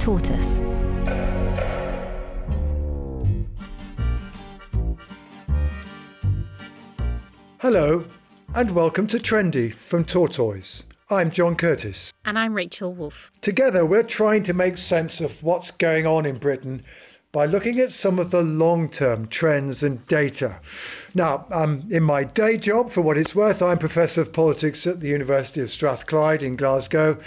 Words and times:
Tortoise. 0.00 0.60
Hello, 7.58 8.06
and 8.54 8.70
welcome 8.74 9.06
to 9.08 9.18
Trendy 9.18 9.70
from 9.70 10.06
Tortoise. 10.06 10.84
I'm 11.10 11.30
John 11.30 11.54
Curtice. 11.54 12.14
And 12.24 12.38
I'm 12.38 12.54
Rachel 12.54 12.94
Wolf. 12.94 13.30
Together, 13.42 13.84
we're 13.84 14.02
trying 14.02 14.42
to 14.44 14.54
make 14.54 14.78
sense 14.78 15.20
of 15.20 15.42
what's 15.42 15.70
going 15.70 16.06
on 16.06 16.24
in 16.24 16.38
Britain 16.38 16.82
by 17.30 17.44
looking 17.44 17.78
at 17.78 17.92
some 17.92 18.18
of 18.18 18.30
the 18.30 18.42
long 18.42 18.88
term 18.88 19.28
trends 19.28 19.82
and 19.82 20.06
data. 20.06 20.60
Now, 21.14 21.44
um, 21.50 21.86
in 21.90 22.04
my 22.04 22.24
day 22.24 22.56
job, 22.56 22.90
for 22.90 23.02
what 23.02 23.18
it's 23.18 23.34
worth, 23.34 23.60
I'm 23.60 23.76
Professor 23.76 24.22
of 24.22 24.32
Politics 24.32 24.86
at 24.86 25.00
the 25.00 25.08
University 25.08 25.60
of 25.60 25.70
Strathclyde 25.70 26.42
in 26.42 26.56
Glasgow, 26.56 27.18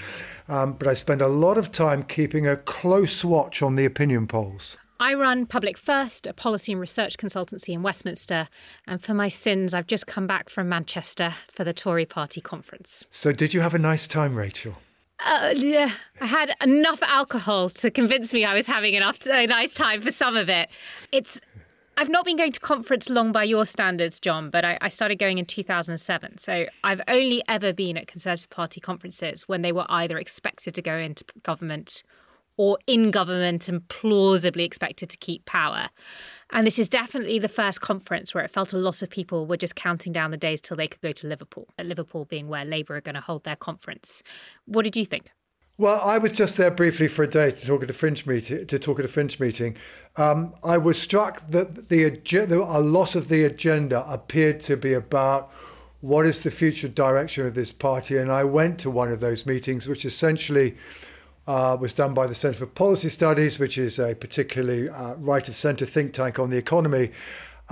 um, 0.48 0.74
but 0.74 0.88
I 0.88 0.94
spend 0.94 1.22
a 1.22 1.28
lot 1.28 1.58
of 1.58 1.72
time 1.72 2.04
keeping 2.04 2.48
a 2.48 2.56
close 2.56 3.24
watch 3.24 3.62
on 3.62 3.76
the 3.76 3.86
opinion 3.86 4.28
polls. 4.28 4.78
I 5.00 5.16
run 5.16 5.46
Public 5.46 5.78
First, 5.78 6.28
a 6.28 6.34
policy 6.34 6.72
and 6.72 6.80
research 6.80 7.18
consultancy 7.18 7.74
in 7.74 7.84
Westminster, 7.84 8.48
and 8.88 9.04
for 9.04 9.14
my 9.14 9.28
sins, 9.28 9.74
I've 9.74 9.88
just 9.88 10.08
come 10.08 10.28
back 10.28 10.50
from 10.50 10.70
Manchester 10.70 11.34
for 11.52 11.64
the 11.64 11.74
Tory 11.74 12.06
party 12.06 12.40
conference. 12.40 13.04
So, 13.10 13.34
did 13.34 13.54
you 13.54 13.62
have 13.62 13.74
a 13.74 13.80
nice 13.80 14.08
time, 14.08 14.36
Rachel? 14.36 14.76
Uh, 15.20 15.54
yeah, 15.56 15.92
I 16.22 16.26
had 16.26 16.56
enough 16.62 17.02
alcohol 17.04 17.70
to 17.70 17.92
convince 17.92 18.34
me 18.34 18.46
I 18.46 18.54
was 18.54 18.68
having 18.68 18.94
enough 18.94 19.26
a 19.26 19.48
nice 19.48 19.74
time 19.74 20.02
for 20.02 20.12
some 20.12 20.36
of 20.36 20.50
it. 20.50 20.70
It's 21.12 21.40
I've 21.96 22.10
not 22.10 22.26
been 22.26 22.38
going 22.38 22.52
to 22.52 22.60
conference 22.60 23.10
long 23.10 23.32
by 23.32 23.44
your 23.44 23.66
standards, 23.66 24.20
John, 24.20 24.50
but 24.50 24.66
I, 24.66 24.78
I, 24.82 24.90
started 24.90 25.20
going 25.20 25.38
in 25.38 25.46
2007. 25.46 26.40
So 26.40 26.66
I've 26.84 27.02
only 27.08 27.44
ever 27.48 27.72
been 27.72 27.98
at 27.98 28.08
Conservative 28.08 28.50
Party 28.50 28.82
conferences 28.82 29.44
when 29.48 29.62
they 29.62 29.72
were 29.72 29.86
either 29.90 30.18
expected 30.18 30.74
to 30.76 30.82
go 30.82 30.98
into 30.98 31.24
government 31.44 32.04
or 32.58 32.78
in 32.88 33.12
government 33.12 33.68
and 33.68 33.88
plausibly 33.90 34.64
expected 34.64 35.10
to 35.10 35.18
keep 35.18 35.46
power. 35.46 35.90
And 36.52 36.66
this 36.66 36.80
is 36.80 36.90
definitely 36.90 37.40
the 37.40 37.48
first 37.48 37.82
conference 37.82 38.34
where 38.34 38.44
it 38.44 38.52
felt 38.52 38.74
a 38.74 38.78
lot 38.78 39.02
of 39.02 39.10
people 39.10 39.46
were 39.46 39.58
just 39.58 39.76
counting 39.76 40.14
down 40.14 40.32
the 40.32 40.38
days 40.38 40.62
till 40.62 40.78
they 40.78 40.88
could 40.88 41.02
go 41.02 41.12
to 41.12 41.28
Liverpool, 41.28 41.68
Liverpool 41.82 42.26
being 42.26 42.48
where 42.48 42.66
Labour 42.66 42.96
are 42.96 43.02
going 43.02 43.16
to 43.16 43.22
hold 43.22 43.44
their 43.44 43.56
conference. 43.56 44.24
What 44.66 44.84
did 44.84 44.96
you 44.96 45.06
think? 45.06 45.32
Well, 45.80 46.00
I 46.02 46.20
was 46.20 46.34
just 46.34 46.58
there 46.58 46.70
briefly 46.70 47.08
for 47.08 47.24
a 47.24 47.28
day 47.28 47.50
to 47.50 47.66
talk 47.66 47.82
at 47.82 47.90
a 47.90 47.94
fringe 47.94 48.28
meeting. 48.28 48.68
To 48.68 48.78
talk 48.78 49.00
at 49.00 49.06
a 49.06 49.08
fringe 49.08 49.40
meeting, 49.40 49.76
um, 50.18 50.54
I 50.64 50.78
was 50.78 51.02
struck 51.02 51.50
that 51.50 51.90
the 51.90 52.04
a 52.04 52.80
lot 52.80 53.16
of 53.16 53.28
the 53.28 53.44
agenda 53.44 54.06
appeared 54.08 54.60
to 54.62 54.78
be 54.78 54.94
about 54.94 55.52
what 56.02 56.28
is 56.28 56.44
the 56.44 56.52
future 56.52 56.88
direction 56.88 57.48
of 57.48 57.56
this 57.56 57.72
party, 57.72 58.18
and 58.18 58.32
I 58.32 58.44
went 58.44 58.78
to 58.82 58.92
one 58.92 59.12
of 59.12 59.20
those 59.20 59.48
meetings, 59.48 59.88
which 59.88 60.06
essentially 60.06 60.78
uh, 61.48 61.76
was 61.80 61.92
done 61.92 62.14
by 62.14 62.28
the 62.28 62.36
Centre 62.36 62.60
for 62.60 62.66
Policy 62.68 63.10
Studies, 63.10 63.58
which 63.58 63.76
is 63.76 63.98
a 63.98 64.14
particularly 64.14 64.90
uh, 64.90 65.16
right 65.16 65.48
of 65.48 65.56
centre 65.56 65.88
think 65.88 66.14
tank 66.14 66.38
on 66.38 66.52
the 66.52 66.58
economy. 66.58 67.10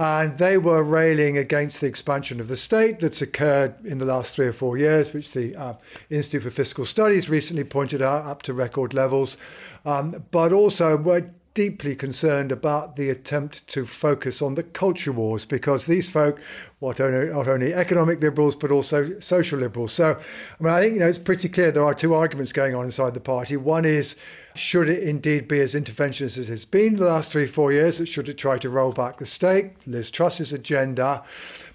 And 0.02 0.40
they 0.40 0.58
were 0.58 0.84
railing 0.84 1.38
against 1.38 1.80
the 1.80 1.86
expansion 1.86 2.40
of 2.40 2.48
the 2.48 2.58
state 2.58 3.00
that's 3.00 3.22
occurred 3.22 3.76
in 3.86 4.00
the 4.00 4.06
last 4.06 4.34
three 4.36 4.48
or 4.48 4.52
four 4.52 4.76
years, 4.76 5.14
which 5.14 5.32
the 5.32 5.56
uh, 5.56 5.76
Institute 6.10 6.42
for 6.42 6.50
Fiscal 6.50 6.86
Studies 6.86 7.30
recently 7.30 7.64
pointed 7.64 8.02
out 8.02 8.26
up 8.26 8.42
to 8.44 8.54
record 8.54 8.96
levels. 8.96 9.38
Um, 9.86 10.26
but 10.32 10.52
also 10.52 10.98
were 10.98 11.30
deeply 11.54 11.96
concerned 11.96 12.52
about 12.52 12.96
the 12.96 13.12
attempt 13.12 13.68
to 13.68 13.86
focus 13.86 14.42
on 14.42 14.56
the 14.56 14.64
culture 14.64 15.12
wars 15.12 15.46
because 15.46 15.86
these 15.86 16.10
folk 16.10 16.40
not 16.82 17.00
only, 17.00 17.28
not 17.28 17.48
only 17.48 17.72
economic 17.72 18.22
liberals 18.22 18.56
but 18.56 18.72
also 18.72 19.20
social 19.20 19.60
liberals. 19.60 19.94
So, 19.94 20.20
I 20.60 20.64
mean, 20.64 20.74
I 20.74 20.82
think 20.82 20.94
you 20.96 21.00
know 21.02 21.10
it's 21.10 21.20
pretty 21.20 21.48
clear 21.48 21.72
there 21.72 21.86
are 21.86 21.94
two 21.94 22.16
arguments 22.16 22.54
going 22.54 22.74
on 22.74 22.86
inside 22.86 23.14
the 23.14 23.20
party. 23.20 23.56
One 23.56 23.86
is 23.86 24.16
should 24.56 24.90
it 24.90 25.04
indeed 25.04 25.48
be 25.48 25.60
as 25.60 25.74
interventionist 25.74 26.38
as 26.38 26.50
it's 26.50 26.66
been 26.66 26.98
the 26.98 27.06
last 27.06 27.32
three, 27.32 27.48
four 27.48 27.72
years? 27.72 28.08
Should 28.08 28.30
it 28.30 28.38
try 28.38 28.58
to 28.60 28.70
roll 28.70 28.92
back 28.92 29.18
the 29.18 29.26
state, 29.26 29.74
Liz 29.86 30.12
Truss's 30.12 30.52
agenda? 30.52 31.24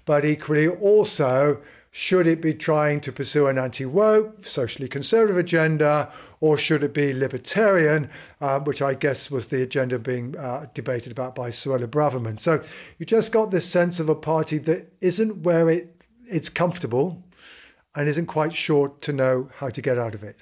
But 0.05 0.25
equally, 0.25 0.67
also, 0.67 1.61
should 1.91 2.27
it 2.27 2.41
be 2.41 2.53
trying 2.53 3.01
to 3.01 3.11
pursue 3.11 3.47
an 3.47 3.57
anti 3.57 3.85
woke, 3.85 4.45
socially 4.45 4.87
conservative 4.87 5.37
agenda, 5.37 6.11
or 6.39 6.57
should 6.57 6.83
it 6.83 6.93
be 6.93 7.13
libertarian, 7.13 8.09
uh, 8.39 8.59
which 8.59 8.81
I 8.81 8.93
guess 8.93 9.31
was 9.31 9.47
the 9.47 9.63
agenda 9.63 9.97
being 9.97 10.37
uh, 10.37 10.67
debated 10.73 11.11
about 11.11 11.33
by 11.33 11.49
Suella 11.49 11.87
Braverman? 11.87 12.39
So 12.39 12.63
you 12.99 13.05
just 13.05 13.31
got 13.31 13.51
this 13.51 13.67
sense 13.67 13.99
of 13.99 14.09
a 14.09 14.15
party 14.15 14.59
that 14.59 14.93
isn't 15.01 15.43
where 15.43 15.69
it, 15.69 16.01
it's 16.29 16.49
comfortable 16.49 17.23
and 17.95 18.07
isn't 18.07 18.27
quite 18.27 18.53
sure 18.53 18.89
to 19.01 19.11
know 19.11 19.49
how 19.57 19.69
to 19.69 19.81
get 19.81 19.97
out 19.97 20.13
of 20.13 20.23
it. 20.23 20.37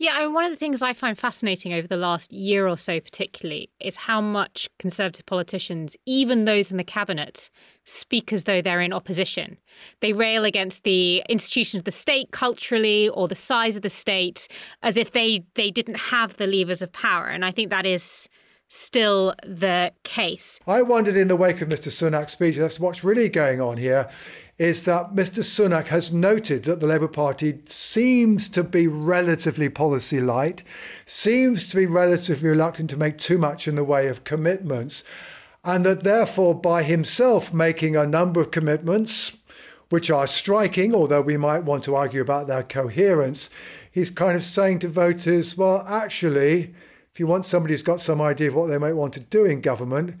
Yeah, 0.00 0.14
I 0.14 0.22
mean, 0.22 0.32
one 0.32 0.46
of 0.46 0.50
the 0.50 0.56
things 0.56 0.80
I 0.80 0.94
find 0.94 1.16
fascinating 1.16 1.74
over 1.74 1.86
the 1.86 1.98
last 1.98 2.32
year 2.32 2.66
or 2.66 2.78
so, 2.78 3.00
particularly, 3.00 3.68
is 3.80 3.98
how 3.98 4.22
much 4.22 4.66
Conservative 4.78 5.26
politicians, 5.26 5.94
even 6.06 6.46
those 6.46 6.70
in 6.70 6.78
the 6.78 6.84
cabinet, 6.84 7.50
speak 7.84 8.32
as 8.32 8.44
though 8.44 8.62
they're 8.62 8.80
in 8.80 8.94
opposition. 8.94 9.58
They 10.00 10.14
rail 10.14 10.46
against 10.46 10.84
the 10.84 11.22
institutions 11.28 11.82
of 11.82 11.84
the 11.84 11.92
state 11.92 12.30
culturally 12.30 13.10
or 13.10 13.28
the 13.28 13.34
size 13.34 13.76
of 13.76 13.82
the 13.82 13.90
state 13.90 14.48
as 14.82 14.96
if 14.96 15.12
they, 15.12 15.44
they 15.52 15.70
didn't 15.70 15.98
have 15.98 16.38
the 16.38 16.46
levers 16.46 16.80
of 16.80 16.90
power. 16.92 17.26
And 17.26 17.44
I 17.44 17.50
think 17.50 17.68
that 17.68 17.84
is 17.84 18.26
still 18.68 19.34
the 19.44 19.92
case. 20.04 20.60
I 20.66 20.80
wondered 20.80 21.16
in 21.16 21.28
the 21.28 21.36
wake 21.36 21.60
of 21.60 21.68
Mr. 21.68 21.88
Sunak's 21.88 22.32
speech, 22.32 22.56
that's 22.56 22.80
what's 22.80 23.04
really 23.04 23.28
going 23.28 23.60
on 23.60 23.76
here 23.76 24.08
is 24.60 24.84
that 24.84 25.14
Mr. 25.14 25.42
Sunak 25.42 25.86
has 25.86 26.12
noted 26.12 26.64
that 26.64 26.80
the 26.80 26.86
Labour 26.86 27.08
Party 27.08 27.60
seems 27.64 28.46
to 28.50 28.62
be 28.62 28.86
relatively 28.86 29.70
policy 29.70 30.20
light, 30.20 30.62
seems 31.06 31.66
to 31.66 31.76
be 31.76 31.86
relatively 31.86 32.50
reluctant 32.50 32.90
to 32.90 32.96
make 32.98 33.16
too 33.16 33.38
much 33.38 33.66
in 33.66 33.74
the 33.74 33.82
way 33.82 34.06
of 34.06 34.22
commitments, 34.22 35.02
and 35.64 35.82
that 35.86 36.04
therefore, 36.04 36.54
by 36.54 36.82
himself 36.82 37.54
making 37.54 37.96
a 37.96 38.06
number 38.06 38.38
of 38.38 38.50
commitments, 38.50 39.34
which 39.88 40.10
are 40.10 40.26
striking, 40.26 40.94
although 40.94 41.22
we 41.22 41.38
might 41.38 41.64
want 41.64 41.82
to 41.84 41.96
argue 41.96 42.20
about 42.20 42.46
their 42.46 42.62
coherence, 42.62 43.48
he's 43.90 44.10
kind 44.10 44.36
of 44.36 44.44
saying 44.44 44.78
to 44.80 44.88
voters, 44.88 45.56
well, 45.56 45.86
actually, 45.88 46.74
if 47.10 47.18
you 47.18 47.26
want 47.26 47.46
somebody 47.46 47.72
who's 47.72 47.82
got 47.82 47.98
some 47.98 48.20
idea 48.20 48.48
of 48.48 48.54
what 48.54 48.66
they 48.66 48.76
might 48.76 48.92
want 48.92 49.14
to 49.14 49.20
do 49.20 49.46
in 49.46 49.62
government, 49.62 50.20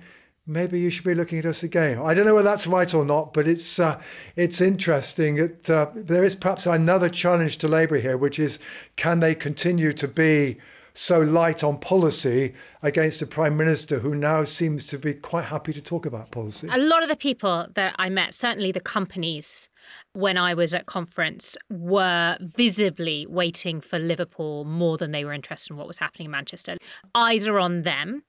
maybe 0.50 0.80
you 0.80 0.90
should 0.90 1.04
be 1.04 1.14
looking 1.14 1.38
at 1.38 1.46
us 1.46 1.62
again. 1.62 1.98
I 1.98 2.12
don't 2.12 2.26
know 2.26 2.34
whether 2.34 2.48
that's 2.48 2.66
right 2.66 2.92
or 2.92 3.04
not, 3.04 3.32
but 3.32 3.46
it's 3.46 3.78
uh, 3.78 4.00
it's 4.36 4.60
interesting 4.60 5.36
that 5.36 5.70
uh, 5.70 5.90
there 5.94 6.24
is 6.24 6.34
perhaps 6.34 6.66
another 6.66 7.08
challenge 7.08 7.58
to 7.58 7.68
Labour 7.68 7.98
here, 7.98 8.16
which 8.16 8.38
is 8.38 8.58
can 8.96 9.20
they 9.20 9.34
continue 9.34 9.92
to 9.92 10.08
be 10.08 10.58
so 10.94 11.20
light 11.20 11.62
on 11.62 11.78
policy 11.78 12.54
against 12.82 13.22
a 13.22 13.26
prime 13.26 13.56
minister 13.56 14.00
who 14.00 14.14
now 14.14 14.44
seems 14.44 14.86
to 14.86 14.98
be 14.98 15.14
quite 15.14 15.46
happy 15.46 15.72
to 15.72 15.80
talk 15.80 16.06
about 16.06 16.30
policy. 16.30 16.68
A 16.70 16.78
lot 16.78 17.02
of 17.02 17.08
the 17.08 17.16
people 17.16 17.66
that 17.74 17.94
I 17.98 18.08
met, 18.08 18.34
certainly 18.34 18.72
the 18.72 18.80
companies 18.80 19.68
when 20.12 20.36
I 20.36 20.54
was 20.54 20.74
at 20.74 20.86
conference, 20.86 21.56
were 21.70 22.36
visibly 22.40 23.26
waiting 23.28 23.80
for 23.80 23.98
Liverpool 23.98 24.64
more 24.64 24.98
than 24.98 25.12
they 25.12 25.24
were 25.24 25.32
interested 25.32 25.72
in 25.72 25.76
what 25.76 25.86
was 25.86 25.98
happening 25.98 26.26
in 26.26 26.30
Manchester. 26.30 26.76
Eyes 27.14 27.46
are 27.48 27.58
on 27.58 27.82
them. 27.82 28.22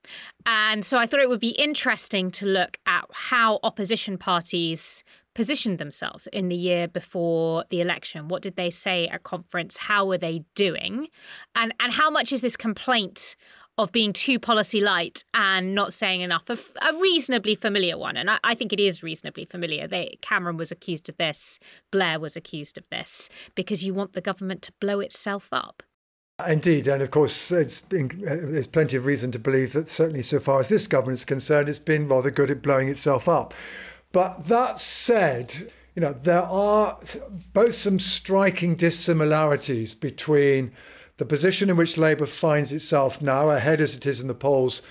And 0.46 0.86
so 0.86 0.98
I 0.98 1.06
thought 1.06 1.20
it 1.20 1.30
would 1.30 1.40
be 1.40 1.50
interesting 1.50 2.32
to 2.32 2.46
look 2.46 2.78
at 2.86 3.06
how 3.12 3.60
opposition 3.64 4.18
parties 4.18 5.04
positioned 5.34 5.78
themselves 5.78 6.28
in 6.34 6.50
the 6.50 6.56
year 6.56 6.88
before 6.88 7.66
the 7.70 7.82
election? 7.82 8.28
What 8.28 8.42
did 8.42 8.56
they 8.56 8.70
say 8.70 9.08
at 9.08 9.24
conference? 9.24 9.78
How 9.78 10.06
were 10.06 10.18
they 10.18 10.44
doing? 10.56 11.08
And 11.56 11.74
and 11.80 11.94
how 11.94 12.10
much 12.10 12.32
is 12.32 12.42
this 12.42 12.58
complaint 12.58 13.36
of 13.78 13.92
being 13.92 14.14
too 14.14 14.38
policy 14.38 14.82
light 14.82 15.24
and 15.34 15.74
not 15.74 15.94
saying 15.94 16.22
enough? 16.22 16.50
A, 16.50 16.58
a 16.88 17.00
reasonably 17.00 17.56
familiar 17.56 17.98
one, 17.98 18.18
and 18.18 18.30
I, 18.30 18.40
I, 18.44 18.56
think 18.56 18.74
it 18.74 18.80
is 18.80 19.02
reasonably 19.02 19.46
familiar. 19.46 19.88
They, 19.88 20.18
Cameron 20.22 20.58
was 20.58 20.72
accused 20.72 21.10
of 21.10 21.18
this, 21.18 21.60
Blair 21.90 22.20
was 22.20 22.36
accused 22.36 22.78
of 22.78 22.84
this, 22.92 23.30
because 23.56 23.84
you 23.84 23.94
want 23.94 24.14
the 24.14 24.22
government 24.22 24.62
to 24.64 24.74
blow 24.80 25.00
itself 25.00 25.48
up. 25.52 25.84
Indeed, 26.48 26.88
and 26.88 27.02
of 27.04 27.12
course, 27.12 27.52
been, 27.90 28.10
uh, 28.28 28.36
there's 28.52 28.68
plenty 28.68 28.98
of 28.98 29.06
reason 29.06 29.32
to 29.32 29.40
believe 29.40 29.74
that 29.74 29.90
certainly 29.90 30.24
so 30.24 30.40
far 30.40 30.60
as 30.60 30.70
this 30.70 30.88
government 30.88 31.20
is 31.20 31.26
concerned, 31.26 31.70
it's 31.70 31.80
been 31.80 32.08
rather 32.08 32.32
good 32.32 32.50
at 32.50 32.62
blowing 32.62 32.90
itself 32.90 33.30
up. 33.30 33.54
But 34.12 34.48
that 34.48 34.80
said, 34.80 35.72
you 35.96 36.02
know, 36.02 36.14
there 36.14 36.44
are 36.44 37.00
both 37.54 37.76
some 37.76 38.00
striking 38.00 38.76
dissimilarities 38.76 39.94
between 39.94 40.72
the 41.18 41.26
position 41.26 41.70
in 41.70 41.78
which 41.78 41.98
Labour 41.98 42.26
finds 42.26 42.72
itself 42.72 43.22
now, 43.22 43.50
ahead 43.50 43.80
as 43.80 43.96
it 43.96 44.06
is 44.06 44.20
in 44.20 44.28
the 44.28 44.34
polls, 44.34 44.82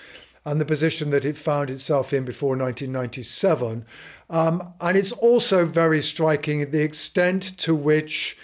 and 0.44 0.60
the 0.60 0.64
position 0.64 1.10
that 1.10 1.24
it 1.24 1.36
found 1.36 1.70
itself 1.70 2.12
in 2.12 2.24
before 2.24 2.50
1997. 2.50 3.84
Um, 4.30 4.72
and 4.80 4.96
it's 4.96 5.12
also 5.12 5.66
very 5.66 6.00
striking 6.00 6.70
the 6.70 6.82
extent 6.82 7.58
to 7.58 7.74
which, 7.74 8.38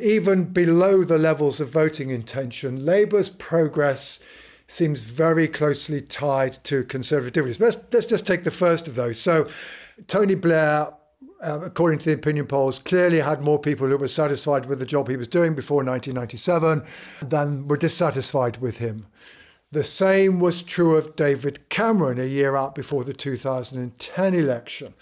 even 0.00 0.46
below 0.46 1.04
the 1.04 1.18
levels 1.18 1.60
of 1.60 1.70
voting 1.70 2.10
intention, 2.10 2.84
Labour's 2.84 3.30
progress 3.30 4.20
seems 4.66 5.02
very 5.02 5.48
closely 5.48 6.02
tied 6.02 6.62
to 6.64 6.84
Conservative. 6.84 7.58
Let's, 7.60 7.78
let's 7.92 8.06
just 8.06 8.26
take 8.26 8.44
the 8.44 8.50
first 8.50 8.88
of 8.88 8.96
those. 8.96 9.18
So, 9.18 9.48
Tony 10.06 10.34
Blair 10.34 10.92
uh, 11.40 11.60
according 11.62 12.00
to 12.00 12.06
the 12.06 12.14
opinion 12.14 12.46
polls, 12.46 12.78
clearly 12.80 13.20
had 13.20 13.40
more 13.40 13.60
people 13.60 13.86
who 13.86 13.96
were 13.96 14.08
satisfied 14.08 14.66
with 14.66 14.80
the 14.80 14.86
job 14.86 15.08
he 15.08 15.16
was 15.16 15.28
doing 15.28 15.54
before 15.54 15.84
1997 15.84 16.82
than 17.22 17.64
were 17.66 17.76
dissatisfied 17.76 18.56
with 18.58 18.78
him. 18.78 19.06
The 19.70 19.84
same 19.84 20.40
was 20.40 20.62
true 20.62 20.96
of 20.96 21.14
David 21.14 21.68
Cameron 21.68 22.18
a 22.18 22.24
year 22.24 22.56
out 22.56 22.74
before 22.74 23.04
the 23.04 23.12
2010 23.12 24.34
election. 24.34 24.94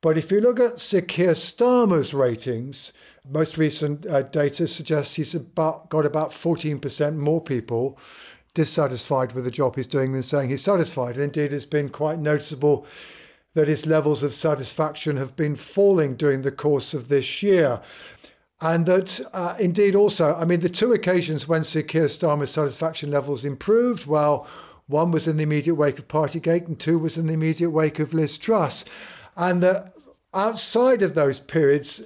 But 0.00 0.18
if 0.18 0.30
you 0.30 0.40
look 0.40 0.60
at 0.60 0.80
Sir 0.80 1.00
Keir 1.00 1.32
Starmer's 1.32 2.12
ratings, 2.12 2.92
most 3.28 3.56
recent 3.56 4.06
uh, 4.06 4.22
data 4.22 4.68
suggests 4.68 5.14
he's 5.14 5.34
about, 5.34 5.88
got 5.88 6.04
about 6.04 6.30
14% 6.30 7.16
more 7.16 7.40
people 7.40 7.98
dissatisfied 8.52 9.32
with 9.32 9.44
the 9.44 9.50
job 9.50 9.76
he's 9.76 9.86
doing 9.86 10.12
than 10.12 10.22
saying 10.22 10.50
he's 10.50 10.64
satisfied. 10.64 11.14
And 11.14 11.24
indeed, 11.24 11.52
it's 11.52 11.64
been 11.64 11.88
quite 11.88 12.18
noticeable 12.18 12.86
that 13.54 13.68
his 13.68 13.86
levels 13.86 14.22
of 14.22 14.34
satisfaction 14.34 15.16
have 15.16 15.34
been 15.36 15.56
falling 15.56 16.16
during 16.16 16.42
the 16.42 16.52
course 16.52 16.94
of 16.94 17.08
this 17.08 17.42
year. 17.42 17.80
And 18.60 18.86
that 18.86 19.20
uh, 19.32 19.54
indeed 19.58 19.94
also, 19.94 20.34
I 20.34 20.44
mean, 20.44 20.60
the 20.60 20.68
two 20.68 20.92
occasions 20.92 21.46
when 21.46 21.64
Sir 21.64 21.82
Keir 21.82 22.06
Starmer's 22.06 22.50
satisfaction 22.50 23.10
levels 23.10 23.44
improved, 23.44 24.06
well, 24.06 24.46
one 24.86 25.10
was 25.10 25.28
in 25.28 25.36
the 25.36 25.42
immediate 25.42 25.76
wake 25.76 25.98
of 25.98 26.08
Partygate 26.08 26.66
and 26.66 26.78
two 26.78 26.98
was 26.98 27.16
in 27.16 27.26
the 27.26 27.34
immediate 27.34 27.70
wake 27.70 27.98
of 27.98 28.14
Liz 28.14 28.36
Truss. 28.38 28.84
And 29.36 29.62
that 29.62 29.94
outside 30.34 31.02
of 31.02 31.14
those 31.14 31.38
periods, 31.38 32.02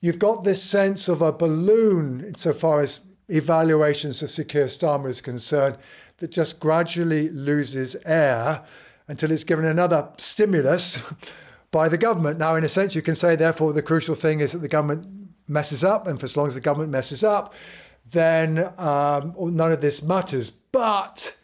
you've 0.00 0.18
got 0.18 0.44
this 0.44 0.62
sense 0.62 1.08
of 1.08 1.20
a 1.20 1.32
balloon 1.32 2.24
insofar 2.24 2.80
as 2.80 3.00
evaluations 3.28 4.22
of 4.22 4.30
Sir 4.30 4.44
Keir 4.44 4.66
Starmer 4.66 5.08
is 5.08 5.20
concerned 5.20 5.76
that 6.18 6.30
just 6.30 6.60
gradually 6.60 7.28
loses 7.30 7.96
air 8.06 8.62
until 9.08 9.30
it's 9.30 9.44
given 9.44 9.64
another 9.64 10.08
stimulus 10.16 11.02
by 11.70 11.88
the 11.88 11.98
government. 11.98 12.38
Now, 12.38 12.54
in 12.54 12.64
a 12.64 12.68
sense, 12.68 12.94
you 12.94 13.02
can 13.02 13.14
say, 13.14 13.36
therefore, 13.36 13.72
the 13.72 13.82
crucial 13.82 14.14
thing 14.14 14.40
is 14.40 14.52
that 14.52 14.58
the 14.58 14.68
government 14.68 15.06
messes 15.48 15.84
up, 15.84 16.06
and 16.06 16.18
for 16.18 16.24
as 16.24 16.36
long 16.36 16.46
as 16.46 16.54
the 16.54 16.60
government 16.60 16.90
messes 16.90 17.22
up, 17.22 17.52
then 18.10 18.72
um, 18.78 19.34
none 19.38 19.72
of 19.72 19.80
this 19.80 20.02
matters. 20.02 20.50
But 20.50 21.36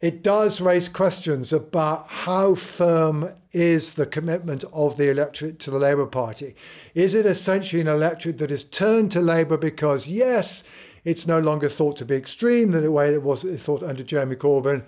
it 0.00 0.22
does 0.22 0.60
raise 0.60 0.88
questions 0.88 1.52
about 1.52 2.08
how 2.08 2.54
firm 2.54 3.30
is 3.52 3.92
the 3.92 4.06
commitment 4.06 4.64
of 4.72 4.96
the 4.96 5.10
electorate 5.10 5.58
to 5.60 5.70
the 5.70 5.78
Labour 5.78 6.06
Party. 6.06 6.56
Is 6.94 7.14
it 7.14 7.26
essentially 7.26 7.82
an 7.82 7.88
electorate 7.88 8.38
that 8.38 8.50
is 8.50 8.64
turned 8.64 9.12
to 9.12 9.20
Labour 9.20 9.56
because, 9.56 10.08
yes, 10.08 10.64
it's 11.04 11.26
no 11.26 11.38
longer 11.38 11.68
thought 11.68 11.96
to 11.98 12.04
be 12.04 12.16
extreme 12.16 12.70
the 12.70 12.90
way 12.90 13.12
it 13.12 13.22
was 13.22 13.44
thought 13.62 13.82
under 13.82 14.02
Jeremy 14.02 14.36
Corbyn, 14.36 14.84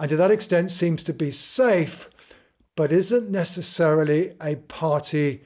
and 0.00 0.08
to 0.08 0.16
that 0.16 0.30
extent 0.30 0.70
seems 0.70 1.02
to 1.02 1.12
be 1.12 1.30
safe, 1.30 2.08
but 2.74 2.90
isn't 2.90 3.30
necessarily 3.30 4.32
a 4.42 4.56
party 4.56 5.42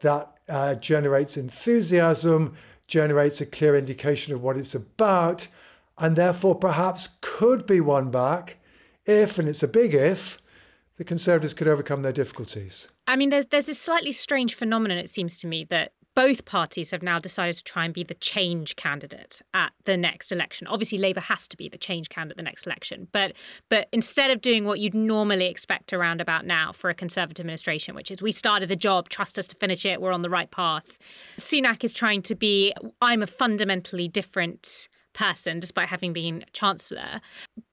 that 0.00 0.32
uh, 0.48 0.76
generates 0.76 1.36
enthusiasm, 1.36 2.54
generates 2.86 3.42
a 3.42 3.46
clear 3.46 3.76
indication 3.76 4.34
of 4.34 4.42
what 4.42 4.56
it's 4.56 4.74
about, 4.74 5.48
and 5.98 6.16
therefore 6.16 6.54
perhaps 6.54 7.16
could 7.20 7.66
be 7.66 7.80
won 7.80 8.10
back 8.10 8.56
if, 9.04 9.38
and 9.38 9.46
it's 9.46 9.62
a 9.62 9.68
big 9.68 9.92
if, 9.92 10.40
the 10.96 11.04
Conservatives 11.04 11.52
could 11.52 11.68
overcome 11.68 12.00
their 12.00 12.12
difficulties. 12.12 12.88
I 13.06 13.14
mean, 13.14 13.28
there's 13.28 13.46
there's 13.46 13.66
this 13.66 13.78
slightly 13.78 14.12
strange 14.12 14.54
phenomenon, 14.54 14.96
it 14.96 15.10
seems 15.10 15.38
to 15.40 15.46
me, 15.46 15.64
that 15.64 15.92
both 16.18 16.44
parties 16.44 16.90
have 16.90 17.00
now 17.00 17.20
decided 17.20 17.54
to 17.54 17.62
try 17.62 17.84
and 17.84 17.94
be 17.94 18.02
the 18.02 18.14
change 18.14 18.74
candidate 18.74 19.40
at 19.54 19.70
the 19.84 19.96
next 19.96 20.32
election. 20.32 20.66
Obviously, 20.66 20.98
Labour 20.98 21.20
has 21.20 21.46
to 21.46 21.56
be 21.56 21.68
the 21.68 21.78
change 21.78 22.08
candidate 22.08 22.32
at 22.32 22.36
the 22.38 22.42
next 22.42 22.66
election, 22.66 23.06
but 23.12 23.34
but 23.68 23.86
instead 23.92 24.32
of 24.32 24.40
doing 24.40 24.64
what 24.64 24.80
you'd 24.80 24.94
normally 24.94 25.46
expect 25.46 25.92
around 25.92 26.20
about 26.20 26.44
now 26.44 26.72
for 26.72 26.90
a 26.90 26.94
Conservative 26.94 27.44
administration, 27.44 27.94
which 27.94 28.10
is 28.10 28.20
we 28.20 28.32
started 28.32 28.68
the 28.68 28.74
job, 28.74 29.08
trust 29.08 29.38
us 29.38 29.46
to 29.46 29.54
finish 29.54 29.86
it, 29.86 30.00
we're 30.00 30.10
on 30.10 30.22
the 30.22 30.28
right 30.28 30.50
path, 30.50 30.98
Sunak 31.36 31.84
is 31.84 31.92
trying 31.92 32.22
to 32.22 32.34
be 32.34 32.74
I'm 33.00 33.22
a 33.22 33.28
fundamentally 33.28 34.08
different 34.08 34.88
person, 35.12 35.60
despite 35.60 35.88
having 35.88 36.12
been 36.12 36.44
chancellor. 36.52 37.20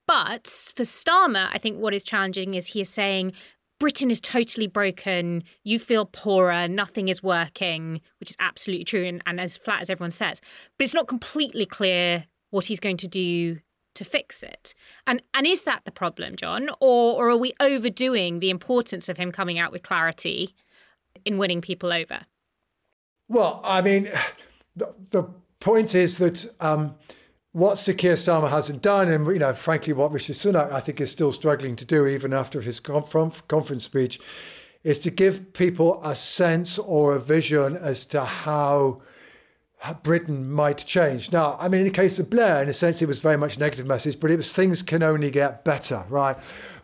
But 0.07 0.45
for 0.75 0.83
Starmer, 0.83 1.50
I 1.51 1.57
think 1.57 1.80
what 1.80 1.95
is 1.95 2.03
challenging 2.03 2.53
is 2.53 2.68
he 2.68 2.81
is 2.81 2.89
saying 2.89 3.33
Britain 3.80 4.10
is 4.10 4.22
totally 4.22 4.68
broken. 4.68 5.44
You 5.63 5.80
feel 5.80 6.06
poorer. 6.06 6.68
Nothing 6.68 7.07
is 7.07 7.22
working, 7.22 8.01
which 8.19 8.31
is 8.31 8.38
absolutely 8.39 8.86
true 8.86 9.06
and, 9.06 9.22
and 9.25 9.39
as 9.39 9.57
flat 9.57 9.81
as 9.81 9.89
everyone 9.89 10.12
says. 10.12 10.42
But 10.77 10.86
it's 10.86 10.94
not 10.94 11.07
completely 11.07 11.66
clear 11.66 12.25
what 12.51 12.66
he's 12.66 12.80
going 12.80 12.98
to 12.98 13.07
do 13.07 13.60
to 13.95 14.04
fix 14.04 14.44
it. 14.44 14.74
And 15.07 15.22
and 15.33 15.48
is 15.48 15.63
that 15.63 15.83
the 15.86 15.92
problem, 15.92 16.36
John? 16.36 16.69
Or 16.80 17.16
or 17.16 17.30
are 17.30 17.38
we 17.38 17.54
overdoing 17.60 18.39
the 18.39 18.50
importance 18.50 19.10
of 19.10 19.18
him 19.18 19.31
coming 19.31 19.60
out 19.60 19.72
with 19.72 19.83
clarity 19.83 20.54
in 21.25 21.38
winning 21.38 21.62
people 21.62 21.92
over? 21.92 22.22
Well, 23.27 23.62
I 23.63 23.81
mean, 23.81 24.10
the, 24.75 24.94
the 25.12 25.24
point 25.60 25.95
is 25.95 26.18
that 26.19 26.45
um, 26.60 26.95
what 27.56 27.78
Sir 27.78 27.94
Keir 27.94 28.16
Starmer 28.16 28.50
hasn't 28.50 28.81
done, 28.81 29.07
and 29.07 29.25
you 29.28 29.40
know, 29.40 29.54
frankly, 29.54 29.94
what 29.94 30.12
Rishi 30.12 30.34
Sunak 30.34 30.74
I 30.74 30.81
think 30.81 31.00
is 31.00 31.10
still 31.10 31.31
struggling 31.31 31.78
to 31.78 31.86
do, 31.86 32.06
even 32.06 32.34
after 32.34 32.60
his 32.60 32.81
conference 32.81 33.86
speech, 33.86 34.19
is 34.84 35.00
to 35.00 35.10
give 35.10 35.54
people 35.54 36.02
a 36.04 36.16
sense 36.16 36.78
or 36.78 37.16
a 37.16 37.19
vision 37.19 37.78
as 37.78 38.04
to 38.07 38.25
how 38.25 39.02
Britain 40.04 40.52
might 40.52 40.80
change. 40.80 41.31
Now, 41.31 41.56
I 41.57 41.69
mean, 41.69 41.80
in 41.80 41.86
the 41.86 41.94
case 41.94 42.19
of 42.19 42.30
Blair, 42.30 42.62
in 42.62 42.68
a 42.68 42.74
sense, 42.74 43.02
it 43.02 43.07
was 43.07 43.19
very 43.19 43.38
much 43.38 43.56
a 43.56 43.60
negative 43.62 43.88
message, 43.88 44.19
but 44.19 44.31
it 44.31 44.36
was 44.36 44.51
things 44.51 44.81
can 44.81 45.01
only 45.01 45.31
get 45.31 45.63
better, 45.63 46.04
right? 46.10 46.36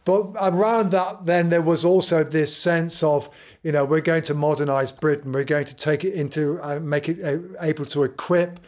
But 0.06 0.32
around 0.40 0.92
that, 0.92 1.26
then 1.26 1.50
there 1.50 1.62
was 1.62 1.84
also 1.84 2.24
this 2.24 2.56
sense 2.56 3.04
of, 3.04 3.30
you 3.62 3.74
know, 3.74 3.84
we're 3.84 4.00
going 4.00 4.24
to 4.24 4.34
modernize 4.34 4.94
Britain, 4.94 5.34
we're 5.34 5.44
going 5.44 5.66
to 5.66 5.76
take 5.76 6.06
it 6.06 6.14
into, 6.14 6.62
uh, 6.62 6.80
make 6.80 7.10
it 7.10 7.22
uh, 7.22 7.40
able 7.60 7.86
to 7.88 8.04
equip 8.04 8.62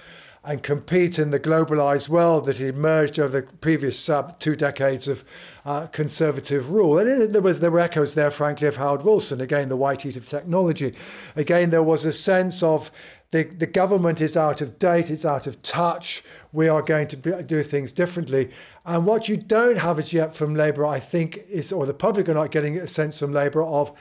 and 0.46 0.62
compete 0.62 1.18
in 1.18 1.32
the 1.32 1.40
globalized 1.40 2.10
world 2.10 2.46
that 2.46 2.58
had 2.58 2.76
emerged 2.76 3.18
over 3.18 3.42
the 3.42 3.48
previous 3.58 4.10
uh, 4.10 4.34
two 4.40 4.56
decades 4.56 5.08
of 5.08 5.24
uh, 5.66 5.88
conservative 5.88 6.70
rule. 6.70 6.98
And 6.98 7.34
there 7.34 7.42
was 7.42 7.62
there 7.62 7.72
were 7.72 7.80
echoes 7.80 8.16
there, 8.16 8.32
frankly, 8.32 8.68
of 8.68 8.76
Harold 8.76 9.06
Wilson. 9.06 9.40
Again, 9.40 9.70
the 9.70 9.78
white 9.78 10.02
heat 10.02 10.18
of 10.18 10.26
technology. 10.26 10.94
Again, 11.36 11.70
there 11.70 11.84
was 11.84 12.04
a 12.04 12.12
sense 12.12 12.62
of 12.62 12.92
the, 13.32 13.46
the 13.46 13.66
government 13.66 14.22
is 14.22 14.38
out 14.38 14.62
of 14.62 14.78
date, 14.78 15.10
it's 15.10 15.26
out 15.26 15.48
of 15.48 15.60
touch. 15.64 16.24
We 16.52 16.68
are 16.68 16.84
going 16.84 17.08
to 17.08 17.18
be, 17.18 17.32
do 17.44 17.64
things 17.64 17.92
differently. 17.92 18.52
And 18.86 19.08
what 19.08 19.28
you 19.28 19.38
don't 19.38 19.80
have 19.80 19.98
as 19.98 20.14
yet 20.14 20.36
from 20.36 20.54
Labour, 20.54 20.86
I 20.86 21.00
think, 21.00 21.40
is, 21.50 21.72
or 21.72 21.88
the 21.88 21.96
public 21.96 22.30
are 22.30 22.36
not 22.36 22.52
getting 22.52 22.78
a 22.78 22.88
sense 22.88 23.18
from 23.18 23.34
Labour 23.34 23.64
of, 23.64 23.92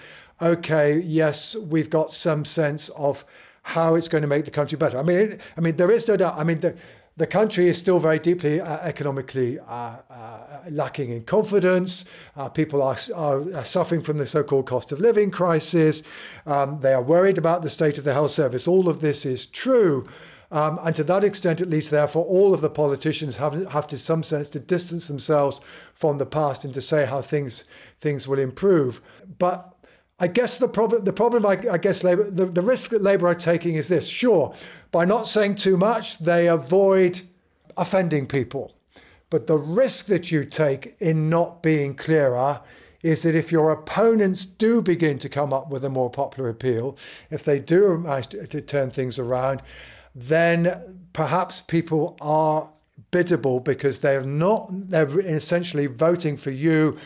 okay, 0.43 0.99
yes, 0.99 1.57
we've 1.57 1.89
got 1.89 2.13
some 2.13 2.45
sense 2.45 2.91
of 2.91 3.25
how 3.62 3.95
it's 3.95 4.09
going 4.09 4.23
to 4.23 4.28
make 4.28 4.45
the 4.45 4.50
country 4.50 4.76
better. 4.76 4.99
I 4.99 5.02
mean, 5.02 5.38
I 5.57 5.61
mean, 5.61 5.76
there 5.76 5.90
is 5.90 6.07
no 6.09 6.16
doubt. 6.16 6.38
I 6.38 6.45
mean, 6.45 6.61
the 6.61 6.76
the 7.16 7.26
country 7.26 7.69
is 7.69 7.76
still 7.76 7.99
very 7.99 8.19
deeply 8.19 8.61
uh, 8.61 8.78
economically 8.78 9.59
uh, 9.59 9.99
uh, 10.09 10.61
lacking 10.71 11.11
in 11.11 11.25
confidence. 11.25 12.07
Uh, 12.37 12.49
people 12.49 12.83
are, 12.83 12.97
are, 13.14 13.64
suffering 13.64 14.00
from 14.00 14.16
the 14.16 14.26
so-called 14.26 14.66
cost 14.66 14.92
of 14.92 14.99
living 14.99 15.31
crisis. 15.31 16.02
Um, 16.47 16.81
they 16.81 16.95
are 16.95 17.02
worried 17.02 17.37
about 17.37 17.62
the 17.62 17.69
state 17.69 17.99
of 17.99 18.04
the 18.04 18.14
health 18.14 18.31
service. 18.31 18.66
All 18.66 18.88
of 18.88 19.00
this 19.00 19.26
is 19.26 19.45
true. 19.45 20.09
Um, 20.50 20.78
and 20.83 20.95
to 20.97 21.04
that 21.04 21.25
extent, 21.25 21.61
at 21.61 21.69
least, 21.69 21.90
therefore, 21.90 22.25
all 22.25 22.54
of 22.54 22.61
the 22.61 22.71
politicians 22.71 23.37
have, 23.37 23.71
have 23.73 23.87
to 23.88 23.99
some 23.99 24.23
sense 24.23 24.49
to 24.50 24.59
distance 24.59 25.09
themselves 25.09 25.61
from 25.92 26.19
the 26.19 26.26
past 26.26 26.64
and 26.64 26.73
to 26.75 26.81
say 26.81 27.07
how 27.07 27.21
things 27.21 27.64
things 27.99 28.26
will 28.26 28.38
improve. 28.38 29.00
But 29.38 29.72
I 30.19 30.28
guess 30.28 30.59
the 30.59 30.69
problem, 30.69 31.04
the 31.04 31.12
problem, 31.12 31.45
I, 31.45 31.59
I 31.71 31.78
guess, 31.78 32.04
Labour, 32.04 32.31
the, 32.31 32.47
the 32.47 32.62
risk 32.62 32.90
that 32.90 33.02
Labour 33.02 33.28
are 33.28 33.35
taking 33.35 33.75
is 33.75 33.88
this: 33.88 34.09
sure, 34.09 34.54
by 34.90 35.04
not 35.04 35.26
saying 35.26 35.57
too 35.57 35.76
much, 35.76 36.19
they 36.19 36.49
avoid 36.49 37.21
offending 37.76 38.26
people, 38.26 38.73
but 39.31 39.47
the 39.47 39.59
risk 39.59 40.07
that 40.07 40.31
you 40.31 40.45
take 40.45 40.95
in 41.00 41.28
not 41.28 41.62
being 41.62 41.95
clearer 41.95 42.61
is 43.02 43.23
that 43.23 43.35
if 43.35 43.50
your 43.50 43.73
opponents 43.73 44.47
do 44.47 44.81
begin 44.81 45.19
to 45.19 45.28
come 45.28 45.52
up 45.52 45.71
with 45.71 45.85
a 45.85 45.90
more 45.90 46.09
popular 46.11 46.49
appeal, 46.49 46.97
if 47.31 47.42
they 47.45 47.59
do 47.59 47.99
manage 47.99 48.28
to, 48.28 48.47
to 48.47 48.61
turn 48.61 48.90
things 48.90 49.19
around, 49.19 49.61
then 50.14 51.00
perhaps 51.12 51.61
people 51.61 52.16
are 52.21 52.69
biddable 53.11 53.59
because 53.59 54.00
they're 54.00 54.23
not, 54.23 54.69
they're 54.71 55.19
essentially 55.21 55.87
voting 55.87 56.37
for 56.37 56.50
you 56.50 56.97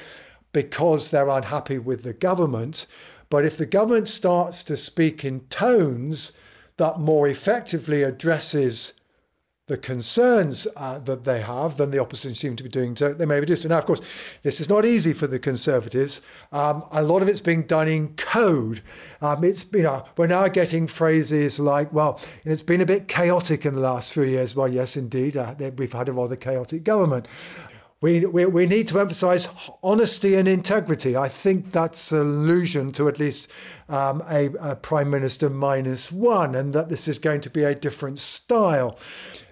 because 0.57 1.11
they're 1.11 1.29
unhappy 1.29 1.77
with 1.77 2.03
the 2.03 2.15
government. 2.15 2.87
But 3.29 3.45
if 3.45 3.59
the 3.59 3.67
government 3.67 4.09
starts 4.09 4.65
to 4.65 4.75
speak 4.75 5.23
in 5.23 5.41
tones 5.51 6.33
that 6.79 6.99
more 6.99 7.29
effectively 7.29 8.03
addresses 8.03 8.95
the 9.67 9.77
concerns 9.77 10.67
uh, 10.77 10.99
that 11.01 11.25
they 11.25 11.43
have 11.43 11.77
than 11.77 11.91
the 11.91 11.99
opposition 11.99 12.35
seem 12.35 12.57
to 12.57 12.63
be 12.63 12.71
doing. 12.71 12.97
So 12.97 13.13
they 13.13 13.27
may 13.27 13.39
be 13.39 13.45
distant. 13.45 13.71
Now, 13.71 13.79
of 13.79 13.85
course, 13.85 14.01
this 14.43 14.59
is 14.59 14.71
not 14.71 14.87
easy 14.87 15.13
for 15.13 15.27
the 15.27 15.39
Conservatives. 15.39 16.23
Um, 16.51 16.85
a 16.91 17.03
lot 17.03 17.21
of 17.21 17.29
it's 17.29 17.43
being 17.43 17.65
done 17.65 17.89
in 17.89 18.15
code. 18.15 18.81
Um, 19.21 19.45
it's 19.45 19.67
you 19.75 19.83
know 19.83 20.07
we're 20.17 20.27
now 20.27 20.49
getting 20.49 20.87
phrases 20.87 21.61
like, 21.61 21.93
"Well, 21.93 22.19
it's 22.47 22.63
been 22.63 22.81
a 22.81 22.87
bit 22.87 23.09
chaotic 23.09 23.67
in 23.67 23.75
the 23.75 23.81
last 23.81 24.15
few 24.15 24.23
years." 24.23 24.57
Well, 24.57 24.69
yes, 24.69 24.97
indeed, 24.97 25.37
uh, 25.37 25.55
we've 25.77 25.93
had 25.93 26.09
a 26.09 26.13
rather 26.13 26.37
chaotic 26.37 26.83
government. 26.83 27.27
We, 28.03 28.27
we, 28.27 28.45
we 28.45 28.67
need 28.67 28.89
to 28.89 29.01
emphasize 29.01 29.49
honesty 29.83 30.35
and 30.35 30.47
integrity. 30.47 31.17
I 31.17 31.29
think 31.29 31.71
that's 31.71 32.13
allusion 32.13 32.93
to 32.93 33.09
at 33.09 33.19
least 33.19 33.51
um, 33.89 34.23
a, 34.29 34.51
a 34.61 34.77
prime 34.77 35.11
minister 35.11 35.49
minus 35.49 36.13
one, 36.13 36.55
and 36.55 36.75
that 36.75 36.91
this 36.91 37.09
is 37.09 37.19
going 37.19 37.41
to 37.43 37.51
be 37.51 37.65
a 37.65 37.75
different 37.75 38.19
style. 38.19 38.99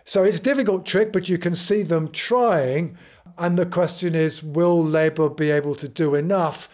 So 0.04 0.24
it's 0.24 0.38
a 0.38 0.42
difficult 0.42 0.84
trick, 0.84 1.10
but 1.10 1.28
you 1.28 1.38
can 1.38 1.54
see 1.54 1.82
them 1.82 2.10
trying. 2.10 2.98
And 3.38 3.58
the 3.58 3.64
question 3.64 4.14
is, 4.14 4.42
will 4.42 4.84
Labour 4.84 5.30
be 5.30 5.50
able 5.50 5.74
to 5.76 5.88
do 5.88 6.14
enough 6.14 6.68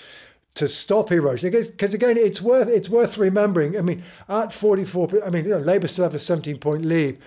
to 0.55 0.67
stop 0.67 1.13
erosion? 1.13 1.53
Because 1.53 1.95
again, 1.95 2.17
it's 2.17 2.43
worth 2.43 2.69
it's 2.69 2.89
worth 2.89 3.17
remembering. 3.17 3.79
I 3.79 3.83
mean, 3.83 4.03
at 4.29 4.53
44, 4.53 5.25
I 5.25 5.31
mean, 5.31 5.45
you 5.45 5.53
know, 5.53 5.59
Labour 5.59 5.87
still 5.87 6.05
have 6.05 6.15
a 6.15 6.19
17 6.19 6.59
point 6.59 6.85
lead, 6.85 7.19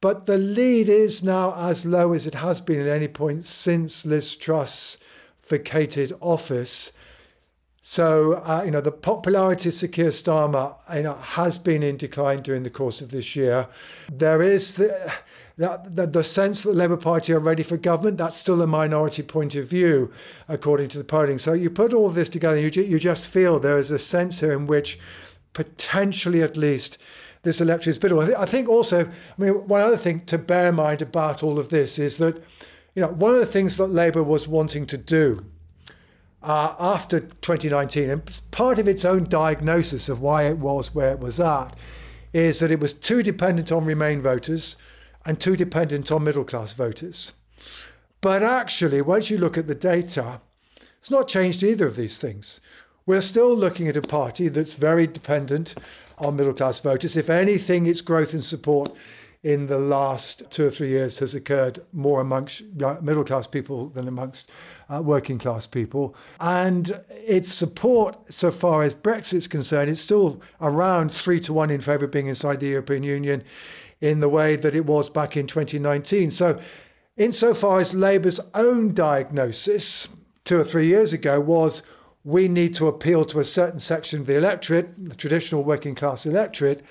but 0.00 0.26
the 0.26 0.38
lead 0.38 0.88
is 0.88 1.22
now 1.22 1.54
as 1.56 1.84
low 1.84 2.12
as 2.12 2.26
it 2.26 2.36
has 2.36 2.60
been 2.60 2.80
at 2.80 2.88
any 2.88 3.08
point 3.08 3.44
since 3.44 4.06
Liz 4.06 4.34
Truss 4.34 4.98
vacated 5.46 6.12
office. 6.20 6.92
So, 7.82 8.34
uh, 8.44 8.62
you 8.64 8.70
know, 8.70 8.80
the 8.80 8.92
popularity 8.92 9.68
of 9.70 9.74
Sir 9.74 9.88
Keir 9.88 10.10
Starmer 10.10 10.76
you 10.94 11.02
know, 11.02 11.14
has 11.14 11.58
been 11.58 11.82
in 11.82 11.96
decline 11.96 12.42
during 12.42 12.62
the 12.62 12.70
course 12.70 13.00
of 13.00 13.10
this 13.10 13.34
year. 13.34 13.68
There 14.10 14.42
is 14.42 14.74
the, 14.74 15.12
the, 15.56 16.06
the 16.06 16.24
sense 16.24 16.62
that 16.62 16.70
the 16.70 16.76
Labour 16.76 16.96
Party 16.96 17.32
are 17.32 17.40
ready 17.40 17.62
for 17.62 17.76
government, 17.76 18.18
that's 18.18 18.36
still 18.36 18.62
a 18.62 18.66
minority 18.66 19.22
point 19.22 19.54
of 19.54 19.66
view, 19.66 20.12
according 20.48 20.88
to 20.90 20.98
the 20.98 21.04
polling. 21.04 21.38
So 21.38 21.52
you 21.52 21.68
put 21.68 21.92
all 21.92 22.10
this 22.10 22.28
together, 22.28 22.58
you, 22.58 22.70
you 22.82 22.98
just 22.98 23.28
feel 23.28 23.58
there 23.58 23.78
is 23.78 23.90
a 23.90 23.98
sense 23.98 24.40
here 24.40 24.52
in 24.52 24.66
which 24.66 24.98
potentially 25.52 26.42
at 26.42 26.56
least 26.56 26.98
this 27.42 27.60
election 27.60 27.90
is 27.90 27.98
biddable. 27.98 28.36
I 28.36 28.44
think 28.44 28.68
also, 28.68 29.06
I 29.06 29.10
mean, 29.38 29.52
one 29.66 29.80
other 29.80 29.96
thing 29.96 30.20
to 30.26 30.38
bear 30.38 30.68
in 30.68 30.74
mind 30.74 31.00
about 31.02 31.42
all 31.42 31.58
of 31.58 31.70
this 31.70 31.98
is 31.98 32.18
that, 32.18 32.36
you 32.94 33.02
know, 33.02 33.08
one 33.08 33.32
of 33.32 33.40
the 33.40 33.46
things 33.46 33.76
that 33.78 33.86
Labour 33.86 34.22
was 34.22 34.46
wanting 34.46 34.86
to 34.86 34.98
do 34.98 35.44
uh, 36.42 36.74
after 36.78 37.20
2019, 37.20 38.10
and 38.10 38.40
part 38.50 38.78
of 38.78 38.88
its 38.88 39.04
own 39.04 39.24
diagnosis 39.24 40.08
of 40.08 40.20
why 40.20 40.44
it 40.44 40.58
was 40.58 40.94
where 40.94 41.12
it 41.12 41.20
was 41.20 41.40
at, 41.40 41.76
is 42.32 42.60
that 42.60 42.70
it 42.70 42.80
was 42.80 42.92
too 42.92 43.22
dependent 43.22 43.72
on 43.72 43.84
Remain 43.84 44.22
voters 44.22 44.76
and 45.26 45.38
too 45.38 45.56
dependent 45.56 46.10
on 46.10 46.24
middle 46.24 46.44
class 46.44 46.72
voters. 46.72 47.32
But 48.20 48.42
actually, 48.42 49.02
once 49.02 49.30
you 49.30 49.38
look 49.38 49.58
at 49.58 49.66
the 49.66 49.74
data, 49.74 50.40
it's 50.98 51.10
not 51.10 51.28
changed 51.28 51.62
either 51.62 51.86
of 51.86 51.96
these 51.96 52.18
things. 52.18 52.60
We're 53.06 53.22
still 53.22 53.54
looking 53.54 53.88
at 53.88 53.96
a 53.96 54.02
party 54.02 54.48
that's 54.48 54.74
very 54.74 55.06
dependent 55.06 55.74
on 56.20 56.36
middle 56.36 56.52
class 56.52 56.78
voters. 56.78 57.16
If 57.16 57.30
anything, 57.30 57.86
its 57.86 58.00
growth 58.00 58.34
in 58.34 58.42
support 58.42 58.90
in 59.42 59.68
the 59.68 59.78
last 59.78 60.50
two 60.50 60.66
or 60.66 60.70
three 60.70 60.90
years 60.90 61.18
has 61.20 61.34
occurred 61.34 61.80
more 61.92 62.20
amongst 62.20 62.62
middle 63.00 63.24
class 63.24 63.46
people 63.46 63.88
than 63.88 64.06
amongst 64.06 64.50
uh, 64.90 65.00
working 65.02 65.38
class 65.38 65.66
people. 65.66 66.14
And 66.38 67.00
its 67.08 67.50
support, 67.50 68.32
so 68.32 68.50
far 68.50 68.82
as 68.82 68.94
Brexit's 68.94 69.46
concerned, 69.46 69.90
is 69.90 70.00
still 70.00 70.42
around 70.60 71.10
three 71.10 71.40
to 71.40 71.54
one 71.54 71.70
in 71.70 71.80
favour 71.80 72.04
of 72.04 72.10
being 72.10 72.26
inside 72.26 72.60
the 72.60 72.68
European 72.68 73.02
Union 73.02 73.42
in 74.00 74.20
the 74.20 74.28
way 74.28 74.56
that 74.56 74.74
it 74.74 74.84
was 74.84 75.08
back 75.08 75.36
in 75.36 75.46
2019. 75.46 76.30
So, 76.30 76.60
insofar 77.16 77.80
as 77.80 77.94
Labour's 77.94 78.40
own 78.54 78.92
diagnosis 78.92 80.08
two 80.44 80.58
or 80.58 80.64
three 80.64 80.86
years 80.86 81.12
ago 81.12 81.40
was 81.40 81.82
we 82.24 82.48
need 82.48 82.74
to 82.74 82.86
appeal 82.86 83.24
to 83.26 83.40
a 83.40 83.44
certain 83.44 83.80
section 83.80 84.20
of 84.20 84.26
the 84.26 84.36
electorate, 84.36 85.08
the 85.08 85.14
traditional 85.14 85.64
working 85.64 85.94
class 85.94 86.26
electorate, 86.26 86.82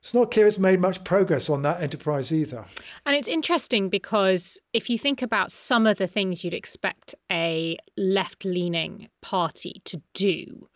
it's 0.00 0.14
not 0.14 0.30
clear 0.30 0.46
it's 0.46 0.58
made 0.58 0.80
much 0.80 1.04
progress 1.04 1.50
on 1.50 1.60
that 1.62 1.82
enterprise 1.82 2.32
either. 2.32 2.64
And 3.04 3.14
it's 3.14 3.28
interesting 3.28 3.90
because 3.90 4.58
if 4.72 4.88
you 4.88 4.96
think 4.96 5.20
about 5.20 5.52
some 5.52 5.86
of 5.86 5.98
the 5.98 6.06
things 6.06 6.42
you'd 6.42 6.54
expect 6.54 7.14
a 7.30 7.76
left 7.98 8.46
leaning 8.46 9.08
party 9.20 9.82
to 9.84 10.00
do, 10.14 10.68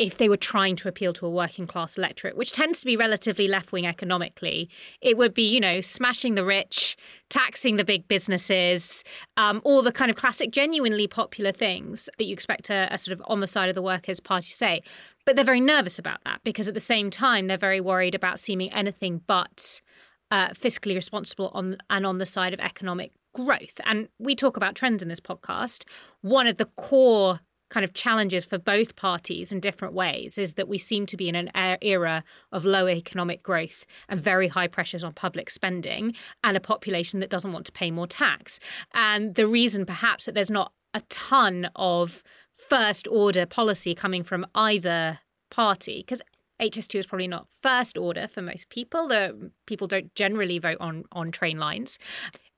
if 0.00 0.16
they 0.16 0.30
were 0.30 0.36
trying 0.38 0.76
to 0.76 0.88
appeal 0.88 1.12
to 1.12 1.26
a 1.26 1.30
working 1.30 1.66
class 1.66 1.98
electorate, 1.98 2.34
which 2.34 2.52
tends 2.52 2.80
to 2.80 2.86
be 2.86 2.96
relatively 2.96 3.46
left 3.46 3.70
wing 3.70 3.86
economically, 3.86 4.66
it 5.02 5.18
would 5.18 5.34
be, 5.34 5.46
you 5.46 5.60
know, 5.60 5.82
smashing 5.82 6.36
the 6.36 6.44
rich, 6.44 6.96
taxing 7.28 7.76
the 7.76 7.84
big 7.84 8.08
businesses, 8.08 9.04
um, 9.36 9.60
all 9.62 9.82
the 9.82 9.92
kind 9.92 10.10
of 10.10 10.16
classic, 10.16 10.52
genuinely 10.52 11.06
popular 11.06 11.52
things 11.52 12.08
that 12.16 12.24
you 12.24 12.32
expect 12.32 12.70
a, 12.70 12.88
a 12.90 12.96
sort 12.96 13.12
of 13.12 13.22
on 13.26 13.40
the 13.40 13.46
side 13.46 13.68
of 13.68 13.74
the 13.74 13.82
workers' 13.82 14.20
party 14.20 14.46
to 14.46 14.54
say. 14.54 14.82
But 15.26 15.36
they're 15.36 15.44
very 15.44 15.60
nervous 15.60 15.98
about 15.98 16.24
that 16.24 16.40
because 16.44 16.66
at 16.66 16.72
the 16.72 16.80
same 16.80 17.10
time, 17.10 17.46
they're 17.46 17.58
very 17.58 17.82
worried 17.82 18.14
about 18.14 18.40
seeming 18.40 18.72
anything 18.72 19.20
but 19.26 19.82
uh, 20.30 20.48
fiscally 20.48 20.94
responsible 20.94 21.50
on 21.52 21.76
and 21.90 22.06
on 22.06 22.16
the 22.16 22.24
side 22.24 22.54
of 22.54 22.60
economic 22.60 23.12
growth. 23.34 23.78
And 23.84 24.08
we 24.18 24.34
talk 24.34 24.56
about 24.56 24.76
trends 24.76 25.02
in 25.02 25.10
this 25.10 25.20
podcast. 25.20 25.84
One 26.22 26.46
of 26.46 26.56
the 26.56 26.64
core 26.64 27.40
kind 27.70 27.84
of 27.84 27.94
challenges 27.94 28.44
for 28.44 28.58
both 28.58 28.96
parties 28.96 29.52
in 29.52 29.60
different 29.60 29.94
ways 29.94 30.36
is 30.36 30.54
that 30.54 30.68
we 30.68 30.76
seem 30.76 31.06
to 31.06 31.16
be 31.16 31.28
in 31.28 31.34
an 31.34 31.50
era 31.54 32.22
of 32.52 32.64
low 32.64 32.88
economic 32.88 33.42
growth 33.42 33.86
and 34.08 34.20
very 34.20 34.48
high 34.48 34.66
pressures 34.66 35.02
on 35.02 35.12
public 35.12 35.48
spending 35.48 36.14
and 36.44 36.56
a 36.56 36.60
population 36.60 37.20
that 37.20 37.30
doesn't 37.30 37.52
want 37.52 37.64
to 37.66 37.72
pay 37.72 37.90
more 37.90 38.06
tax. 38.06 38.60
And 38.92 39.34
the 39.36 39.46
reason 39.46 39.86
perhaps 39.86 40.26
that 40.26 40.34
there's 40.34 40.50
not 40.50 40.72
a 40.92 41.00
ton 41.08 41.70
of 41.76 42.22
first 42.52 43.08
order 43.08 43.46
policy 43.46 43.94
coming 43.94 44.22
from 44.22 44.46
either 44.54 45.20
party 45.50 46.04
because 46.06 46.20
HS2 46.60 46.98
is 46.98 47.06
probably 47.06 47.28
not 47.28 47.46
first 47.62 47.96
order 47.96 48.28
for 48.28 48.42
most 48.42 48.68
people. 48.68 49.08
The 49.08 49.50
people 49.66 49.86
don't 49.86 50.14
generally 50.14 50.58
vote 50.58 50.76
on 50.78 51.04
on 51.12 51.30
train 51.30 51.58
lines 51.58 51.98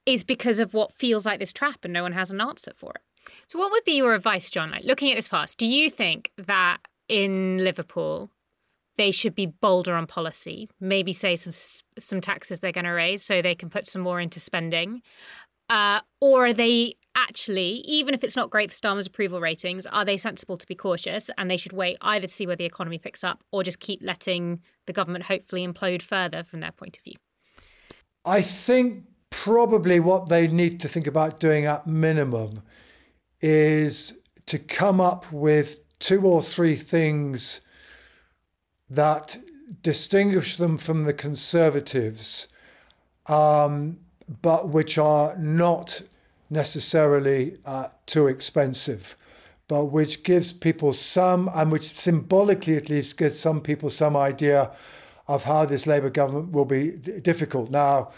is 0.05 0.23
because 0.23 0.59
of 0.59 0.73
what 0.73 0.93
feels 0.93 1.25
like 1.25 1.39
this 1.39 1.53
trap 1.53 1.79
and 1.83 1.93
no 1.93 2.03
one 2.03 2.13
has 2.13 2.31
an 2.31 2.41
answer 2.41 2.71
for 2.75 2.91
it. 2.95 3.01
So, 3.47 3.57
what 3.57 3.71
would 3.71 3.85
be 3.85 3.93
your 3.93 4.13
advice, 4.13 4.49
John? 4.49 4.71
Like 4.71 4.83
looking 4.83 5.11
at 5.11 5.15
this 5.15 5.27
past, 5.27 5.57
do 5.57 5.65
you 5.65 5.89
think 5.89 6.31
that 6.37 6.79
in 7.07 7.57
Liverpool 7.59 8.29
they 8.97 9.11
should 9.11 9.33
be 9.33 9.45
bolder 9.45 9.95
on 9.95 10.07
policy? 10.07 10.69
Maybe 10.79 11.13
say 11.13 11.35
some 11.35 11.53
some 11.97 12.21
taxes 12.21 12.59
they're 12.59 12.71
going 12.71 12.85
to 12.85 12.91
raise 12.91 13.23
so 13.23 13.41
they 13.41 13.55
can 13.55 13.69
put 13.69 13.87
some 13.87 14.01
more 14.01 14.19
into 14.19 14.39
spending, 14.39 15.01
uh, 15.69 16.01
or 16.19 16.47
are 16.47 16.53
they 16.53 16.95
actually, 17.15 17.83
even 17.85 18.13
if 18.13 18.23
it's 18.23 18.35
not 18.35 18.49
great 18.49 18.71
for 18.71 18.75
Starmer's 18.75 19.07
approval 19.07 19.39
ratings, 19.39 19.85
are 19.85 20.05
they 20.05 20.17
sensible 20.17 20.57
to 20.57 20.67
be 20.67 20.75
cautious 20.75 21.29
and 21.37 21.49
they 21.49 21.57
should 21.57 21.73
wait 21.73 21.97
either 22.01 22.27
to 22.27 22.33
see 22.33 22.47
where 22.47 22.55
the 22.55 22.65
economy 22.65 22.97
picks 22.97 23.23
up 23.23 23.43
or 23.51 23.63
just 23.63 23.79
keep 23.79 24.01
letting 24.03 24.59
the 24.87 24.93
government 24.93 25.25
hopefully 25.25 25.65
implode 25.65 26.01
further 26.01 26.43
from 26.43 26.59
their 26.59 26.71
point 26.71 26.97
of 26.97 27.03
view? 27.03 27.15
I 28.25 28.41
think 28.41 29.05
probably 29.33 29.99
what 29.99 30.29
they 30.29 30.47
need 30.47 30.79
to 30.79 30.87
think 30.87 31.07
about 31.07 31.39
doing 31.39 31.65
at 31.65 31.87
minimum 31.87 32.61
is 33.41 34.19
to 34.45 34.59
come 34.59 35.01
up 35.01 35.31
with 35.31 35.79
two 35.97 36.21
or 36.21 36.39
three 36.39 36.75
things 36.75 37.61
that 38.91 39.37
distinguish 39.81 40.55
them 40.57 40.77
from 40.77 41.03
the 41.03 41.13
conservatives, 41.13 42.47
um, 43.25 43.97
but 44.43 44.69
which 44.69 44.99
are 44.99 45.35
not 45.37 46.03
necessarily 46.51 47.57
uh, 47.65 47.87
too 48.05 48.27
expensive, 48.27 49.17
but 49.67 49.85
which 49.85 50.23
gives 50.23 50.53
people 50.53 50.93
some, 50.93 51.49
and 51.55 51.71
which 51.71 51.89
symbolically 51.89 52.75
at 52.75 52.87
least 52.87 53.17
gives 53.17 53.39
some 53.39 53.61
people 53.61 53.89
some 53.89 54.15
idea 54.15 54.71
of 55.27 55.45
how 55.45 55.65
this 55.65 55.87
Labour 55.87 56.11
government 56.11 56.51
will 56.51 56.65
be 56.65 56.91
difficult. 56.91 57.71
Now, 57.71 58.11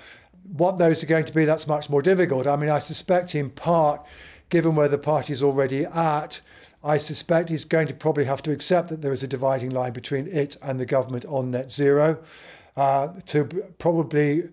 what 0.51 0.77
those 0.77 1.03
are 1.03 1.07
going 1.07 1.25
to 1.25 1.33
be, 1.33 1.45
that's 1.45 1.67
much 1.67 1.89
more 1.89 2.01
difficult. 2.01 2.47
I 2.47 2.55
mean, 2.55 2.69
I 2.69 2.79
suspect 2.79 3.35
in 3.35 3.49
part 3.49 4.05
given 4.49 4.75
where 4.75 4.87
the 4.87 4.97
party 4.97 5.33
is 5.33 5.41
already 5.41 5.85
at, 5.85 6.41
I 6.83 6.97
suspect 6.97 7.49
he's 7.49 7.65
going 7.65 7.87
to 7.87 7.93
probably 7.93 8.25
have 8.25 8.43
to 8.43 8.51
accept 8.51 8.89
that 8.89 9.01
there 9.01 9.11
is 9.11 9.23
a 9.23 9.27
dividing 9.27 9.71
line 9.71 9.93
between 9.93 10.27
it 10.27 10.55
and 10.61 10.79
the 10.79 10.85
government 10.85 11.25
on 11.25 11.51
net 11.51 11.71
zero. 11.71 12.23
Uh, 12.77 13.07
to 13.25 13.45
probably, 13.79 14.49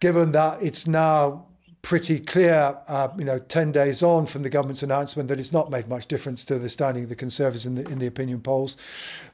given 0.00 0.32
that 0.32 0.62
it's 0.62 0.86
now 0.86 1.46
pretty 1.82 2.18
clear, 2.18 2.78
uh, 2.88 3.08
you 3.18 3.24
know, 3.24 3.38
10 3.38 3.70
days 3.72 4.02
on 4.02 4.24
from 4.24 4.42
the 4.42 4.48
government's 4.48 4.82
announcement 4.82 5.28
that 5.28 5.38
it's 5.38 5.52
not 5.52 5.70
made 5.70 5.86
much 5.86 6.06
difference 6.06 6.44
to 6.46 6.58
the 6.58 6.70
standing 6.70 7.02
of 7.02 7.10
the 7.10 7.16
Conservatives 7.16 7.66
in 7.66 7.74
the, 7.74 7.86
in 7.88 7.98
the 7.98 8.06
opinion 8.06 8.40
polls, 8.40 8.76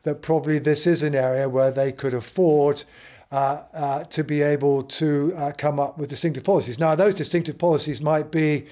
that 0.03 0.21
probably 0.21 0.59
this 0.59 0.87
is 0.87 1.05
an 1.05 1.15
area 1.15 1.49
where 1.49 1.71
they 1.71 1.93
could 1.93 2.13
afford 2.13 2.83
uh, 3.33 3.63
uh, 3.75 4.05
to 4.05 4.25
be 4.25 4.43
able 4.43 4.83
to 4.83 5.33
uh, 5.37 5.53
come 5.57 5.79
up 5.79 5.97
with 5.97 6.09
distinctive 6.09 6.43
policies. 6.43 6.79
Now, 6.81 6.95
those 6.97 7.15
distinctive 7.15 7.59
policies 7.59 8.01
might 8.01 8.33
be 8.33 8.67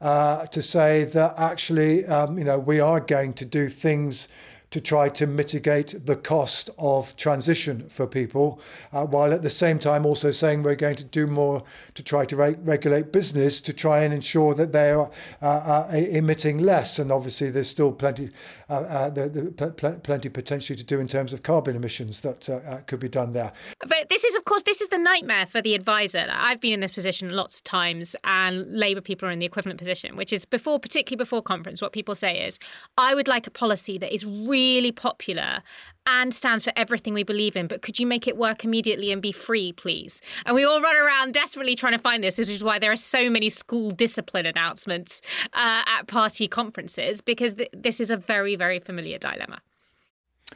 uh, 0.00 0.46
to 0.46 0.62
say 0.62 1.04
that 1.04 1.34
actually, 1.38 2.06
um, 2.06 2.38
you 2.38 2.44
know, 2.44 2.58
we 2.58 2.80
are 2.80 3.00
going 3.00 3.34
to 3.34 3.44
do 3.44 3.68
things 3.68 4.28
to 4.70 4.80
try 4.80 5.08
to 5.08 5.26
mitigate 5.26 6.06
the 6.06 6.16
cost 6.16 6.70
of 6.78 7.16
transition 7.16 7.88
for 7.88 8.06
people, 8.06 8.60
uh, 8.92 9.04
while 9.04 9.32
at 9.32 9.42
the 9.42 9.50
same 9.50 9.78
time 9.78 10.06
also 10.06 10.30
saying 10.30 10.62
we're 10.62 10.76
going 10.76 10.96
to 10.96 11.04
do 11.04 11.26
more 11.26 11.62
to 11.94 12.02
try 12.02 12.24
to 12.24 12.36
re- 12.36 12.56
regulate 12.62 13.12
business 13.12 13.60
to 13.60 13.72
try 13.72 14.00
and 14.00 14.14
ensure 14.14 14.54
that 14.54 14.72
they 14.72 14.90
are 14.92 15.10
uh, 15.42 15.46
uh, 15.46 15.96
emitting 15.96 16.58
less. 16.58 16.98
And 16.98 17.10
obviously, 17.10 17.50
there's 17.50 17.68
still 17.68 17.92
plenty, 17.92 18.30
uh, 18.68 18.74
uh, 18.74 19.10
the, 19.10 19.28
the, 19.28 19.72
pl- 19.72 20.00
plenty 20.00 20.28
potentially 20.28 20.76
to 20.76 20.84
do 20.84 21.00
in 21.00 21.08
terms 21.08 21.32
of 21.32 21.42
carbon 21.42 21.74
emissions 21.74 22.20
that 22.20 22.48
uh, 22.48 22.78
could 22.86 23.00
be 23.00 23.08
done 23.08 23.32
there. 23.32 23.52
But 23.80 24.08
this 24.08 24.24
is, 24.24 24.36
of 24.36 24.44
course, 24.44 24.62
this 24.62 24.80
is 24.80 24.88
the 24.88 24.98
nightmare 24.98 25.46
for 25.46 25.60
the 25.60 25.74
advisor. 25.74 26.28
I've 26.30 26.60
been 26.60 26.72
in 26.72 26.80
this 26.80 26.92
position 26.92 27.30
lots 27.30 27.58
of 27.58 27.64
times, 27.64 28.14
and 28.22 28.70
Labour 28.70 29.00
people 29.00 29.28
are 29.28 29.32
in 29.32 29.40
the 29.40 29.46
equivalent 29.46 29.78
position, 29.78 30.16
which 30.16 30.32
is 30.32 30.44
before, 30.44 30.78
particularly 30.78 31.18
before 31.18 31.42
conference, 31.42 31.82
what 31.82 31.92
people 31.92 32.14
say 32.14 32.46
is, 32.46 32.58
I 32.96 33.14
would 33.14 33.26
like 33.26 33.46
a 33.48 33.50
policy 33.50 33.98
that 33.98 34.14
is 34.14 34.24
really 34.60 34.92
popular 34.92 35.62
and 36.06 36.34
stands 36.34 36.64
for 36.64 36.72
everything 36.76 37.14
we 37.14 37.22
believe 37.22 37.56
in, 37.56 37.66
but 37.66 37.82
could 37.82 37.98
you 37.98 38.06
make 38.06 38.26
it 38.26 38.36
work 38.36 38.64
immediately 38.64 39.12
and 39.12 39.20
be 39.22 39.32
free, 39.32 39.72
please? 39.72 40.20
And 40.44 40.54
we 40.54 40.64
all 40.64 40.80
run 40.80 40.96
around 40.96 41.34
desperately 41.34 41.76
trying 41.76 41.92
to 41.92 41.98
find 41.98 42.24
this, 42.24 42.38
which 42.38 42.48
is 42.48 42.64
why 42.64 42.78
there 42.78 42.90
are 42.90 42.96
so 42.96 43.30
many 43.30 43.48
school 43.48 43.90
discipline 43.90 44.46
announcements 44.46 45.22
uh, 45.52 45.82
at 45.86 46.06
party 46.06 46.48
conferences, 46.48 47.20
because 47.20 47.54
th- 47.54 47.70
this 47.72 48.00
is 48.00 48.10
a 48.10 48.16
very, 48.16 48.56
very 48.56 48.80
familiar 48.80 49.18
dilemma. 49.18 49.60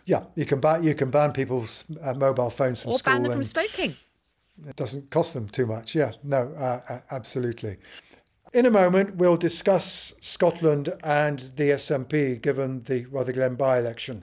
Yeah, 0.05 0.25
you 0.35 0.45
can 0.45 0.61
ban 0.61 0.83
you 0.83 0.95
can 0.95 1.11
ban 1.11 1.33
people's 1.33 1.85
uh, 2.03 2.15
mobile 2.15 2.51
phones 2.51 2.83
from 2.83 2.93
or 2.93 2.99
school. 2.99 3.13
ban 3.15 3.23
them 3.23 3.33
from 3.33 3.45
smoking. 3.45 3.97
It 4.67 4.77
doesn't 4.77 5.11
cost 5.11 5.35
them 5.35 5.49
too 5.49 5.67
much. 5.67 5.95
Yeah, 5.95 6.13
no, 6.23 6.53
uh, 6.59 7.01
absolutely. 7.11 7.77
In 8.55 8.67
a 8.67 8.71
moment, 8.71 9.17
we'll 9.17 9.37
discuss 9.37 10.15
Scotland 10.21 10.95
and 11.03 11.41
the 11.57 11.71
SNP 11.71 12.41
given 12.41 12.85
the 12.85 13.05
Rutherglen 13.07 13.57
by 13.57 13.81
election. 13.81 14.23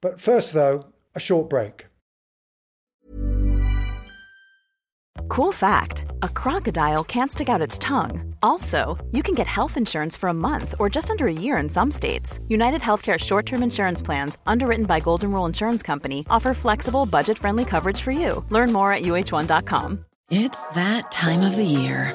But 0.00 0.18
first, 0.18 0.54
though, 0.54 0.86
a 1.14 1.20
short 1.20 1.50
break. 1.50 1.86
Cool 5.28 5.52
fact 5.52 6.06
a 6.22 6.28
crocodile 6.30 7.04
can't 7.04 7.30
stick 7.30 7.50
out 7.50 7.60
its 7.60 7.78
tongue. 7.78 8.34
Also, 8.42 8.96
you 9.12 9.22
can 9.22 9.34
get 9.34 9.46
health 9.46 9.76
insurance 9.76 10.16
for 10.16 10.30
a 10.30 10.34
month 10.34 10.74
or 10.78 10.88
just 10.88 11.10
under 11.10 11.26
a 11.26 11.32
year 11.32 11.58
in 11.58 11.68
some 11.68 11.90
states. 11.90 12.40
United 12.48 12.80
Healthcare 12.80 13.18
short 13.18 13.44
term 13.44 13.62
insurance 13.62 14.00
plans, 14.00 14.38
underwritten 14.46 14.86
by 14.86 14.98
Golden 14.98 15.30
Rule 15.30 15.44
Insurance 15.44 15.82
Company, 15.82 16.24
offer 16.30 16.54
flexible, 16.54 17.04
budget 17.04 17.36
friendly 17.36 17.66
coverage 17.66 18.00
for 18.00 18.12
you. 18.12 18.44
Learn 18.48 18.72
more 18.72 18.94
at 18.94 19.02
uh1.com. 19.02 20.06
It's 20.30 20.70
that 20.70 21.12
time 21.12 21.42
of 21.42 21.56
the 21.56 21.64
year. 21.64 22.14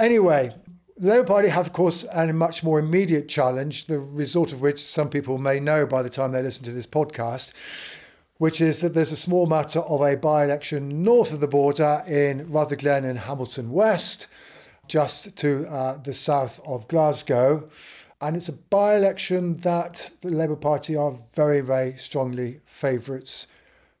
Anyway, 0.00 0.50
the 0.96 1.08
Labour 1.08 1.26
Party 1.26 1.48
have, 1.48 1.66
of 1.66 1.72
course, 1.74 2.06
a 2.10 2.32
much 2.32 2.64
more 2.64 2.78
immediate 2.78 3.28
challenge, 3.28 3.84
the 3.84 4.00
result 4.00 4.50
of 4.50 4.62
which 4.62 4.82
some 4.82 5.10
people 5.10 5.36
may 5.36 5.60
know 5.60 5.84
by 5.84 6.00
the 6.00 6.08
time 6.08 6.32
they 6.32 6.40
listen 6.40 6.64
to 6.64 6.72
this 6.72 6.86
podcast, 6.86 7.52
which 8.38 8.62
is 8.62 8.80
that 8.80 8.94
there's 8.94 9.12
a 9.12 9.16
small 9.16 9.46
matter 9.46 9.80
of 9.80 10.00
a 10.00 10.16
by 10.16 10.42
election 10.42 11.02
north 11.02 11.34
of 11.34 11.40
the 11.40 11.46
border 11.46 12.02
in 12.08 12.50
Rutherglen 12.50 13.04
and 13.04 13.18
Hamilton 13.18 13.72
West, 13.72 14.26
just 14.88 15.36
to 15.36 15.66
uh, 15.68 15.98
the 15.98 16.14
south 16.14 16.62
of 16.66 16.88
Glasgow. 16.88 17.68
And 18.22 18.36
it's 18.36 18.48
a 18.48 18.54
by 18.54 18.96
election 18.96 19.58
that 19.58 20.12
the 20.22 20.30
Labour 20.30 20.56
Party 20.56 20.96
are 20.96 21.18
very, 21.34 21.60
very 21.60 21.98
strongly 21.98 22.60
favourites 22.64 23.48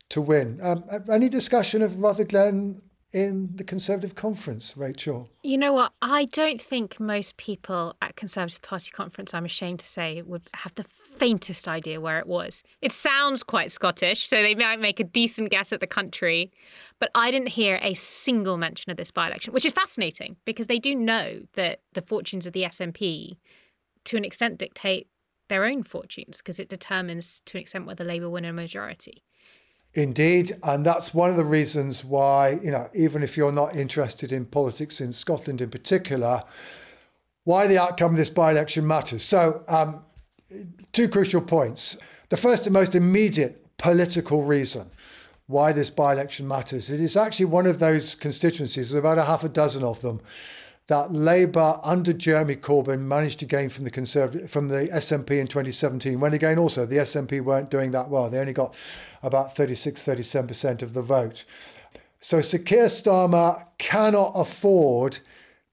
to 0.08 0.22
win. 0.22 0.60
Um, 0.62 0.82
any 1.12 1.28
discussion 1.28 1.82
of 1.82 1.98
Rutherglen 1.98 2.80
in 3.12 3.50
the 3.54 3.64
Conservative 3.64 4.14
conference, 4.14 4.76
Rachel? 4.76 5.28
You 5.42 5.58
know 5.58 5.72
what? 5.72 5.92
I 6.00 6.26
don't 6.26 6.60
think 6.60 7.00
most 7.00 7.36
people 7.36 7.96
at 8.00 8.16
Conservative 8.16 8.62
Party 8.62 8.90
conference, 8.90 9.34
I'm 9.34 9.44
ashamed 9.44 9.80
to 9.80 9.86
say, 9.86 10.22
would 10.22 10.48
have 10.54 10.74
the 10.76 10.84
faintest 10.84 11.66
idea 11.66 12.00
where 12.00 12.18
it 12.18 12.26
was. 12.26 12.62
It 12.80 12.92
sounds 12.92 13.42
quite 13.42 13.70
Scottish, 13.70 14.28
so 14.28 14.42
they 14.42 14.54
might 14.54 14.80
make 14.80 15.00
a 15.00 15.04
decent 15.04 15.50
guess 15.50 15.72
at 15.72 15.80
the 15.80 15.86
country. 15.86 16.52
But 16.98 17.10
I 17.14 17.30
didn't 17.30 17.48
hear 17.48 17.80
a 17.82 17.94
single 17.94 18.56
mention 18.56 18.90
of 18.90 18.96
this 18.96 19.10
by 19.10 19.26
election, 19.26 19.52
which 19.52 19.66
is 19.66 19.72
fascinating 19.72 20.36
because 20.44 20.68
they 20.68 20.78
do 20.78 20.94
know 20.94 21.40
that 21.54 21.80
the 21.94 22.02
fortunes 22.02 22.46
of 22.46 22.52
the 22.52 22.62
SNP, 22.62 23.36
to 24.04 24.16
an 24.16 24.24
extent, 24.24 24.58
dictate 24.58 25.08
their 25.48 25.64
own 25.64 25.82
fortunes 25.82 26.38
because 26.38 26.60
it 26.60 26.68
determines 26.68 27.42
to 27.44 27.58
an 27.58 27.62
extent 27.62 27.86
whether 27.86 28.04
Labour 28.04 28.30
win 28.30 28.44
a 28.44 28.52
majority. 28.52 29.24
Indeed, 29.94 30.52
and 30.62 30.86
that's 30.86 31.12
one 31.12 31.30
of 31.30 31.36
the 31.36 31.44
reasons 31.44 32.04
why, 32.04 32.60
you 32.62 32.70
know, 32.70 32.88
even 32.94 33.22
if 33.24 33.36
you're 33.36 33.50
not 33.50 33.74
interested 33.74 34.30
in 34.30 34.44
politics 34.46 35.00
in 35.00 35.12
Scotland 35.12 35.60
in 35.60 35.70
particular, 35.70 36.44
why 37.44 37.66
the 37.66 37.78
outcome 37.78 38.12
of 38.12 38.16
this 38.16 38.30
by 38.30 38.52
election 38.52 38.86
matters. 38.86 39.24
So, 39.24 39.64
um, 39.66 40.04
two 40.92 41.08
crucial 41.08 41.40
points. 41.40 41.98
The 42.28 42.36
first 42.36 42.66
and 42.66 42.72
most 42.72 42.94
immediate 42.94 43.66
political 43.78 44.44
reason 44.44 44.90
why 45.48 45.72
this 45.72 45.90
by 45.90 46.12
election 46.12 46.46
matters 46.46 46.90
it 46.90 47.00
is 47.00 47.16
actually 47.16 47.46
one 47.46 47.66
of 47.66 47.80
those 47.80 48.14
constituencies, 48.14 48.90
there's 48.90 48.98
about 48.98 49.18
a 49.18 49.24
half 49.24 49.42
a 49.42 49.48
dozen 49.48 49.82
of 49.82 50.00
them, 50.02 50.20
that 50.90 51.12
Labour 51.12 51.78
under 51.84 52.12
Jeremy 52.12 52.56
Corbyn 52.56 53.02
managed 53.02 53.38
to 53.38 53.46
gain 53.46 53.68
from 53.68 53.84
the 53.84 53.92
Conservative 53.92 54.50
from 54.50 54.66
the 54.66 54.88
SNP 54.88 55.30
in 55.30 55.46
2017. 55.46 56.18
When 56.18 56.34
again, 56.34 56.58
also 56.58 56.84
the 56.84 56.96
SNP 56.96 57.42
weren't 57.42 57.70
doing 57.70 57.92
that 57.92 58.10
well. 58.10 58.28
They 58.28 58.40
only 58.40 58.52
got 58.52 58.74
about 59.22 59.54
36, 59.54 60.02
37% 60.02 60.82
of 60.82 60.92
the 60.92 61.00
vote. 61.00 61.44
So 62.18 62.40
Sir 62.40 62.58
Keir 62.58 62.86
Starmer 62.86 63.68
cannot 63.78 64.32
afford 64.34 65.20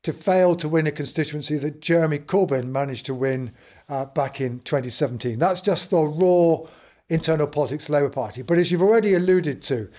to 0.04 0.14
fail 0.14 0.56
to 0.56 0.70
win 0.70 0.86
a 0.86 0.92
constituency 0.92 1.58
that 1.58 1.82
Jeremy 1.82 2.20
Corbyn 2.20 2.66
managed 2.66 3.08
to 3.08 3.16
win 3.16 3.54
uh, 3.90 4.06
back 4.06 4.40
in 4.40 4.60
2017. 4.60 5.40
That's 5.40 5.62
just 5.62 5.90
the 5.90 5.98
raw 5.98 6.70
internal 7.10 7.48
politics 7.48 7.90
Labour 7.90 8.10
Party. 8.10 8.44
But 8.44 8.60
as 8.60 8.72
you've 8.72 8.84
already 8.84 9.16
alluded 9.16 9.64
to, 9.64 9.90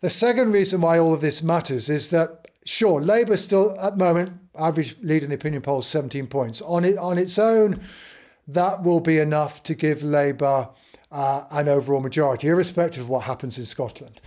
the 0.00 0.10
second 0.10 0.50
reason 0.50 0.80
why 0.80 0.98
all 0.98 1.14
of 1.14 1.20
this 1.20 1.44
matters 1.44 1.88
is 1.88 2.10
that 2.10 2.45
sure, 2.66 3.00
Labour 3.00 3.36
still 3.36 3.78
at 3.80 3.98
the 3.98 4.04
moment 4.04 4.32
average 4.58 4.96
lead 5.02 5.22
in 5.22 5.30
the 5.30 5.34
opinion 5.34 5.62
polls 5.62 5.86
17 5.86 6.26
points 6.26 6.62
on 6.62 6.84
it 6.84 6.98
on 6.98 7.18
its 7.18 7.38
own. 7.38 7.80
That 8.48 8.82
will 8.82 9.00
be 9.00 9.18
enough 9.18 9.62
to 9.64 9.74
give 9.74 10.02
Labour 10.02 10.68
uh, 11.10 11.44
an 11.50 11.68
overall 11.68 12.00
majority, 12.00 12.48
irrespective 12.48 13.04
of 13.04 13.08
what 13.08 13.24
happens 13.24 13.58
in 13.58 13.64
Scotland. 13.64 14.20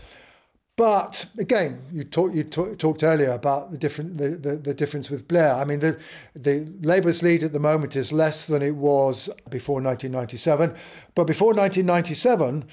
But 0.76 1.26
again, 1.38 1.82
you, 1.92 2.06
talk, 2.06 2.34
you 2.34 2.44
talk, 2.46 2.78
talked 2.78 3.04
earlier 3.04 3.32
about 3.32 3.72
the 3.72 3.78
different 3.78 4.18
the, 4.18 4.30
the, 4.30 4.56
the, 4.56 4.74
difference 4.74 5.10
with 5.10 5.28
Blair. 5.28 5.54
I 5.54 5.66
mean, 5.66 5.82
the 5.82 6.00
the 6.36 6.72
Labour's 6.82 7.22
lead 7.22 7.44
at 7.44 7.52
the 7.52 7.60
moment 7.60 7.98
is 7.98 8.14
less 8.14 8.46
than 8.46 8.62
it 8.62 8.76
was 8.76 9.30
before 9.50 9.82
1997. 9.82 10.74
But 11.16 11.26
before 11.26 11.50
1997, 11.50 12.64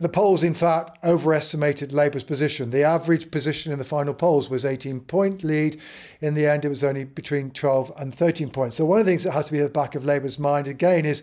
the 0.00 0.08
polls, 0.08 0.42
in 0.42 0.54
fact, 0.54 0.98
overestimated 1.04 1.92
Labour's 1.92 2.24
position. 2.24 2.70
The 2.70 2.82
average 2.82 3.30
position 3.30 3.72
in 3.72 3.78
the 3.78 3.84
final 3.84 4.14
polls 4.14 4.50
was 4.50 4.64
18 4.64 5.00
point 5.00 5.44
lead. 5.44 5.80
In 6.20 6.34
the 6.34 6.46
end, 6.46 6.64
it 6.64 6.70
was 6.70 6.82
only 6.82 7.04
between 7.04 7.52
12 7.52 7.92
and 7.96 8.12
13 8.12 8.50
points. 8.50 8.76
So, 8.76 8.84
one 8.84 8.98
of 8.98 9.06
the 9.06 9.12
things 9.12 9.24
that 9.24 9.32
has 9.32 9.46
to 9.46 9.52
be 9.52 9.60
at 9.60 9.64
the 9.64 9.70
back 9.70 9.94
of 9.94 10.04
Labour's 10.04 10.38
mind 10.38 10.66
again 10.66 11.04
is 11.04 11.22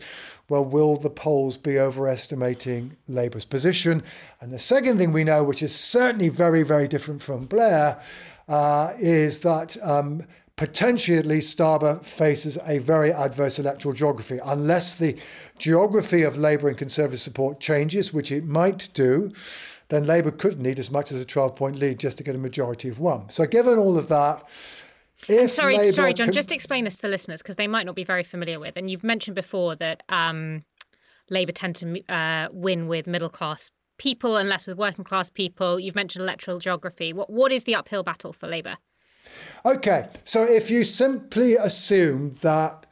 well, 0.50 0.66
will 0.66 0.98
the 0.98 1.12
polls 1.12 1.58
be 1.58 1.80
overestimating 1.80 2.98
Labour's 3.08 3.46
position? 3.46 4.02
And 4.42 4.52
the 4.52 4.60
second 4.60 4.98
thing 4.98 5.14
we 5.14 5.24
know, 5.24 5.44
which 5.44 5.62
is 5.62 5.76
certainly 5.76 6.30
very, 6.30 6.64
very 6.64 6.88
different 6.88 7.22
from 7.22 7.46
Blair, 7.46 8.02
uh, 8.48 8.94
is 8.98 9.42
that 9.42 9.78
um, 9.86 10.24
potentially 10.60 11.18
at 11.18 11.26
least 11.26 11.58
Starmer 11.58 12.04
faces 12.04 12.58
a 12.66 12.80
very 12.80 13.14
adverse 13.14 13.60
electoral 13.60 13.94
geography. 13.94 14.40
Unless 14.46 14.98
the 14.98 15.18
geography 15.58 16.22
of 16.22 16.38
Labour 16.38 16.68
and 16.68 16.78
Conservative 16.78 17.22
support 17.22 17.62
changes, 17.62 18.14
which 18.14 18.30
it 18.30 18.44
might 18.44 18.90
do, 18.94 19.32
then 19.88 20.06
Labour 20.06 20.32
could 20.32 20.60
need 20.60 20.78
as 20.78 20.92
much 20.92 21.14
as 21.14 21.22
a 21.22 21.26
12 21.26 21.56
point 21.56 21.78
lead 21.78 21.98
just 21.98 22.18
to 22.18 22.26
get 22.26 22.36
a 22.36 22.38
majority 22.38 22.90
of 22.90 23.00
one. 23.00 23.30
So, 23.30 23.46
given 23.46 23.80
all 23.80 23.98
of 23.98 24.10
that, 24.10 24.44
if 25.30 25.50
sorry, 25.50 25.78
Labour 25.78 25.94
sorry, 25.94 26.14
John. 26.14 26.28
Can... 26.28 26.34
Just 26.34 26.52
explain 26.52 26.84
this 26.84 26.98
to 26.98 27.04
the 27.04 27.08
listeners 27.08 27.42
because 27.42 27.56
they 27.56 27.68
might 27.68 27.86
not 27.86 27.96
be 27.96 28.04
very 28.04 28.24
familiar 28.24 28.60
with. 28.60 28.76
And 28.76 28.92
you've 28.92 29.04
mentioned 29.04 29.36
before 29.36 29.78
that 29.78 30.04
um, 30.10 30.66
Labour 31.30 31.54
tend 31.54 31.78
to 31.78 32.14
uh, 32.14 32.50
win 32.52 32.90
with 32.90 33.08
middle 33.08 33.30
class 33.30 33.72
people 33.98 34.36
and 34.36 34.50
less 34.50 34.68
with 34.68 34.78
working 34.78 35.06
class 35.06 35.30
people. 35.30 35.80
You've 35.80 35.96
mentioned 35.96 36.24
electoral 36.24 36.60
geography. 36.60 37.14
What 37.14 37.30
what 37.30 37.54
is 37.54 37.64
the 37.64 37.76
uphill 37.76 38.04
battle 38.04 38.34
for 38.34 38.48
Labour? 38.48 38.76
Okay, 39.66 40.10
so 40.24 40.44
if 40.44 40.72
you 40.72 40.84
simply 40.84 41.56
assume 41.56 42.32
that 42.42 42.86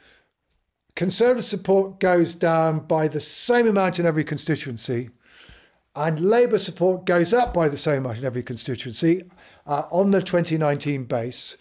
Conservative 0.97 1.43
support 1.43 1.99
goes 1.99 2.33
down 2.33 2.79
by 2.79 3.07
the 3.07 3.19
same 3.19 3.67
amount 3.67 3.99
in 3.99 4.07
every 4.07 4.23
constituency, 4.23 5.11
and 5.95 6.19
Labour 6.19 6.57
support 6.57 7.05
goes 7.05 7.35
up 7.35 7.53
by 7.53 7.69
the 7.69 7.77
same 7.77 7.99
amount 7.99 8.17
in 8.17 8.25
every 8.25 8.41
constituency 8.41 9.21
uh, 9.67 9.83
on 9.91 10.09
the 10.09 10.23
2019 10.23 11.03
base, 11.03 11.55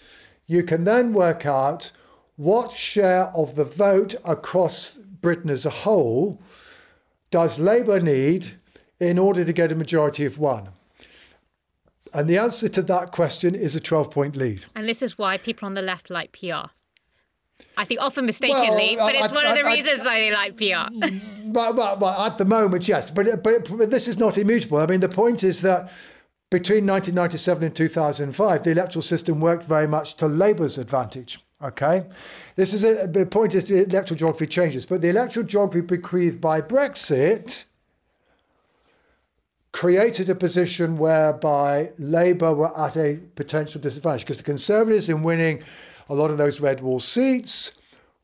you 0.46 0.62
can 0.62 0.84
then 0.84 1.12
work 1.12 1.44
out 1.44 1.92
what 2.36 2.72
share 2.72 3.24
of 3.36 3.56
the 3.56 3.64
vote 3.64 4.14
across 4.24 4.96
Britain 4.96 5.50
as 5.50 5.66
a 5.66 5.70
whole 5.84 6.40
does 7.30 7.58
Labour 7.58 8.00
need 8.00 8.52
in 8.98 9.18
order 9.18 9.44
to 9.44 9.52
get 9.52 9.70
a 9.70 9.74
majority 9.74 10.24
of 10.24 10.38
one? 10.38 10.70
And 12.14 12.28
the 12.28 12.38
answer 12.38 12.68
to 12.68 12.82
that 12.82 13.12
question 13.12 13.54
is 13.54 13.76
a 13.76 13.80
12 13.80 14.10
point 14.10 14.36
lead. 14.36 14.64
And 14.74 14.88
this 14.88 15.02
is 15.02 15.18
why 15.18 15.38
people 15.38 15.66
on 15.66 15.74
the 15.74 15.82
left 15.82 16.10
like 16.10 16.32
PR. 16.32 16.70
I 17.76 17.84
think 17.84 18.00
often 18.00 18.26
mistakenly, 18.26 18.96
well, 18.96 19.06
but 19.06 19.14
it's 19.14 19.32
I, 19.32 19.34
one 19.34 19.46
of 19.46 19.54
the 19.54 19.64
I, 19.64 19.74
reasons 19.74 20.00
I, 20.00 20.20
they 20.20 20.32
like 20.32 20.56
PR. 20.56 20.90
But, 21.46 21.72
but, 21.74 21.96
but, 22.00 22.26
at 22.26 22.38
the 22.38 22.44
moment, 22.44 22.86
yes. 22.86 23.10
But, 23.10 23.42
but, 23.42 23.78
but 23.78 23.90
this 23.90 24.08
is 24.08 24.18
not 24.18 24.36
immutable. 24.36 24.78
I 24.78 24.86
mean, 24.86 25.00
the 25.00 25.08
point 25.08 25.42
is 25.42 25.62
that 25.62 25.90
between 26.50 26.86
1997 26.86 27.64
and 27.64 27.74
2005, 27.74 28.62
the 28.62 28.70
electoral 28.70 29.02
system 29.02 29.40
worked 29.40 29.64
very 29.64 29.88
much 29.88 30.16
to 30.16 30.26
Labour's 30.26 30.76
advantage. 30.76 31.40
Okay, 31.62 32.04
this 32.56 32.74
is 32.74 32.84
a, 32.84 33.06
the 33.06 33.24
point 33.24 33.54
is 33.54 33.64
the 33.64 33.84
electoral 33.84 34.18
geography 34.18 34.46
changes, 34.46 34.84
but 34.84 35.00
the 35.00 35.08
electoral 35.08 35.46
geography 35.46 35.80
bequeathed 35.80 36.38
by 36.38 36.60
Brexit 36.60 37.64
created 39.76 40.30
a 40.30 40.34
position 40.34 40.96
whereby 40.96 41.92
Labour 41.98 42.54
were 42.54 42.80
at 42.80 42.96
a 42.96 43.18
potential 43.34 43.78
disadvantage 43.78 44.22
because 44.22 44.38
the 44.38 44.42
Conservatives, 44.42 45.10
in 45.10 45.22
winning 45.22 45.62
a 46.08 46.14
lot 46.14 46.30
of 46.30 46.38
those 46.38 46.60
red 46.60 46.80
wall 46.80 46.98
seats, 46.98 47.72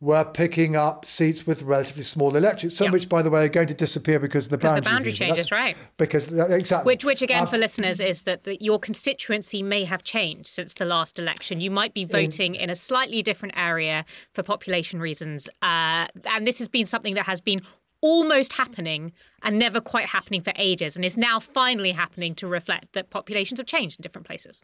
were 0.00 0.24
picking 0.24 0.76
up 0.76 1.04
seats 1.04 1.46
with 1.46 1.62
relatively 1.62 2.02
small 2.04 2.34
electorates, 2.36 2.74
some 2.74 2.86
yep. 2.86 2.92
which, 2.94 3.08
by 3.08 3.20
the 3.20 3.28
way, 3.28 3.44
are 3.44 3.48
going 3.50 3.68
to 3.68 3.74
disappear 3.74 4.18
because 4.18 4.46
of 4.46 4.50
the 4.50 4.58
boundary, 4.58 4.80
the 4.80 4.90
boundary 4.90 5.12
changes, 5.12 5.52
right? 5.52 5.76
Because 5.98 6.26
exactly, 6.32 6.90
which, 6.90 7.04
which 7.04 7.20
again, 7.20 7.42
um, 7.42 7.46
for 7.46 7.58
listeners, 7.58 8.00
is 8.00 8.22
that 8.22 8.44
the, 8.44 8.56
your 8.60 8.80
constituency 8.80 9.62
may 9.62 9.84
have 9.84 10.02
changed 10.02 10.48
since 10.48 10.72
the 10.72 10.86
last 10.86 11.18
election. 11.18 11.60
You 11.60 11.70
might 11.70 11.92
be 11.92 12.06
voting 12.06 12.54
in, 12.54 12.62
in 12.62 12.70
a 12.70 12.74
slightly 12.74 13.22
different 13.22 13.56
area 13.58 14.06
for 14.32 14.42
population 14.42 15.00
reasons, 15.00 15.50
uh, 15.60 16.06
and 16.24 16.46
this 16.46 16.58
has 16.58 16.68
been 16.68 16.86
something 16.86 17.14
that 17.14 17.26
has 17.26 17.42
been 17.42 17.60
almost 18.02 18.52
happening 18.52 19.12
and 19.42 19.58
never 19.58 19.80
quite 19.80 20.06
happening 20.06 20.42
for 20.42 20.52
ages, 20.56 20.96
and 20.96 21.04
is 21.04 21.16
now 21.16 21.40
finally 21.40 21.92
happening 21.92 22.34
to 22.34 22.46
reflect 22.46 22.92
that 22.92 23.08
populations 23.08 23.58
have 23.58 23.66
changed 23.66 23.98
in 23.98 24.02
different 24.02 24.26
places. 24.26 24.62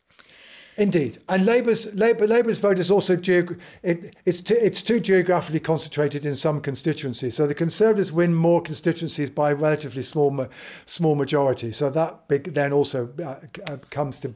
Indeed, 0.76 1.18
and 1.28 1.44
Labour's 1.44 1.92
Labour, 1.94 2.26
Labour's 2.28 2.60
vote 2.60 2.78
is 2.78 2.88
also 2.88 3.16
geog- 3.16 3.58
it, 3.82 4.14
it's 4.24 4.40
too, 4.40 4.56
it's 4.60 4.80
too 4.80 5.00
geographically 5.00 5.58
concentrated 5.58 6.24
in 6.24 6.36
some 6.36 6.60
constituencies. 6.60 7.34
So 7.34 7.48
the 7.48 7.54
Conservatives 7.54 8.12
win 8.12 8.32
more 8.32 8.60
constituencies 8.60 9.28
by 9.28 9.50
a 9.50 9.54
relatively 9.56 10.04
small 10.04 10.46
small 10.84 11.16
majority. 11.16 11.72
So 11.72 11.90
that 11.90 12.28
big 12.28 12.54
then 12.54 12.72
also 12.72 13.08
uh, 13.18 13.40
uh, 13.66 13.78
comes 13.90 14.20
to 14.20 14.34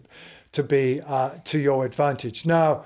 to 0.50 0.62
be 0.64 1.00
uh, 1.06 1.30
to 1.44 1.58
your 1.58 1.84
advantage. 1.84 2.44
Now, 2.44 2.84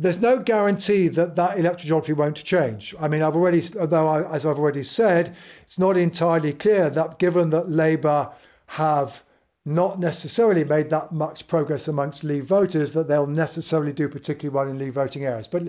there's 0.00 0.22
no 0.22 0.38
guarantee 0.38 1.08
that 1.08 1.36
that 1.36 1.58
electoral 1.58 1.86
geography 1.86 2.14
won't 2.14 2.42
change. 2.42 2.94
I 2.98 3.06
mean, 3.06 3.20
I've 3.20 3.36
already, 3.36 3.62
although 3.78 4.08
I, 4.08 4.34
as 4.34 4.46
I've 4.46 4.58
already 4.58 4.82
said, 4.82 5.36
it's 5.60 5.78
not 5.78 5.98
entirely 5.98 6.54
clear 6.54 6.88
that 6.88 7.18
given 7.18 7.50
that 7.50 7.68
Labour 7.68 8.30
have 8.68 9.22
not 9.66 10.00
necessarily 10.00 10.64
made 10.64 10.88
that 10.88 11.12
much 11.12 11.46
progress 11.46 11.86
amongst 11.86 12.24
Leave 12.24 12.44
voters 12.44 12.94
that 12.94 13.08
they'll 13.08 13.26
necessarily 13.26 13.92
do 13.92 14.08
particularly 14.08 14.54
well 14.56 14.70
in 14.70 14.78
Leave 14.78 14.94
voting 14.94 15.26
areas. 15.26 15.46
But, 15.46 15.64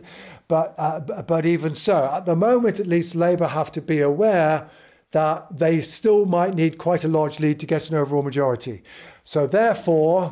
but, 0.47 0.75
uh, 0.77 1.01
but 1.23 1.45
even 1.45 1.75
so, 1.75 2.09
at 2.13 2.25
the 2.25 2.37
moment, 2.37 2.79
at 2.79 2.87
least, 2.87 3.15
Labour 3.15 3.47
have 3.47 3.69
to 3.73 3.81
be 3.81 3.99
aware 3.99 4.69
that 5.11 5.57
they 5.57 5.79
still 5.79 6.25
might 6.25 6.55
need 6.55 6.77
quite 6.77 7.03
a 7.03 7.09
large 7.09 7.41
lead 7.41 7.59
to 7.59 7.65
get 7.65 7.89
an 7.89 7.97
overall 7.97 8.23
majority. 8.23 8.81
So 9.23 9.45
therefore, 9.45 10.31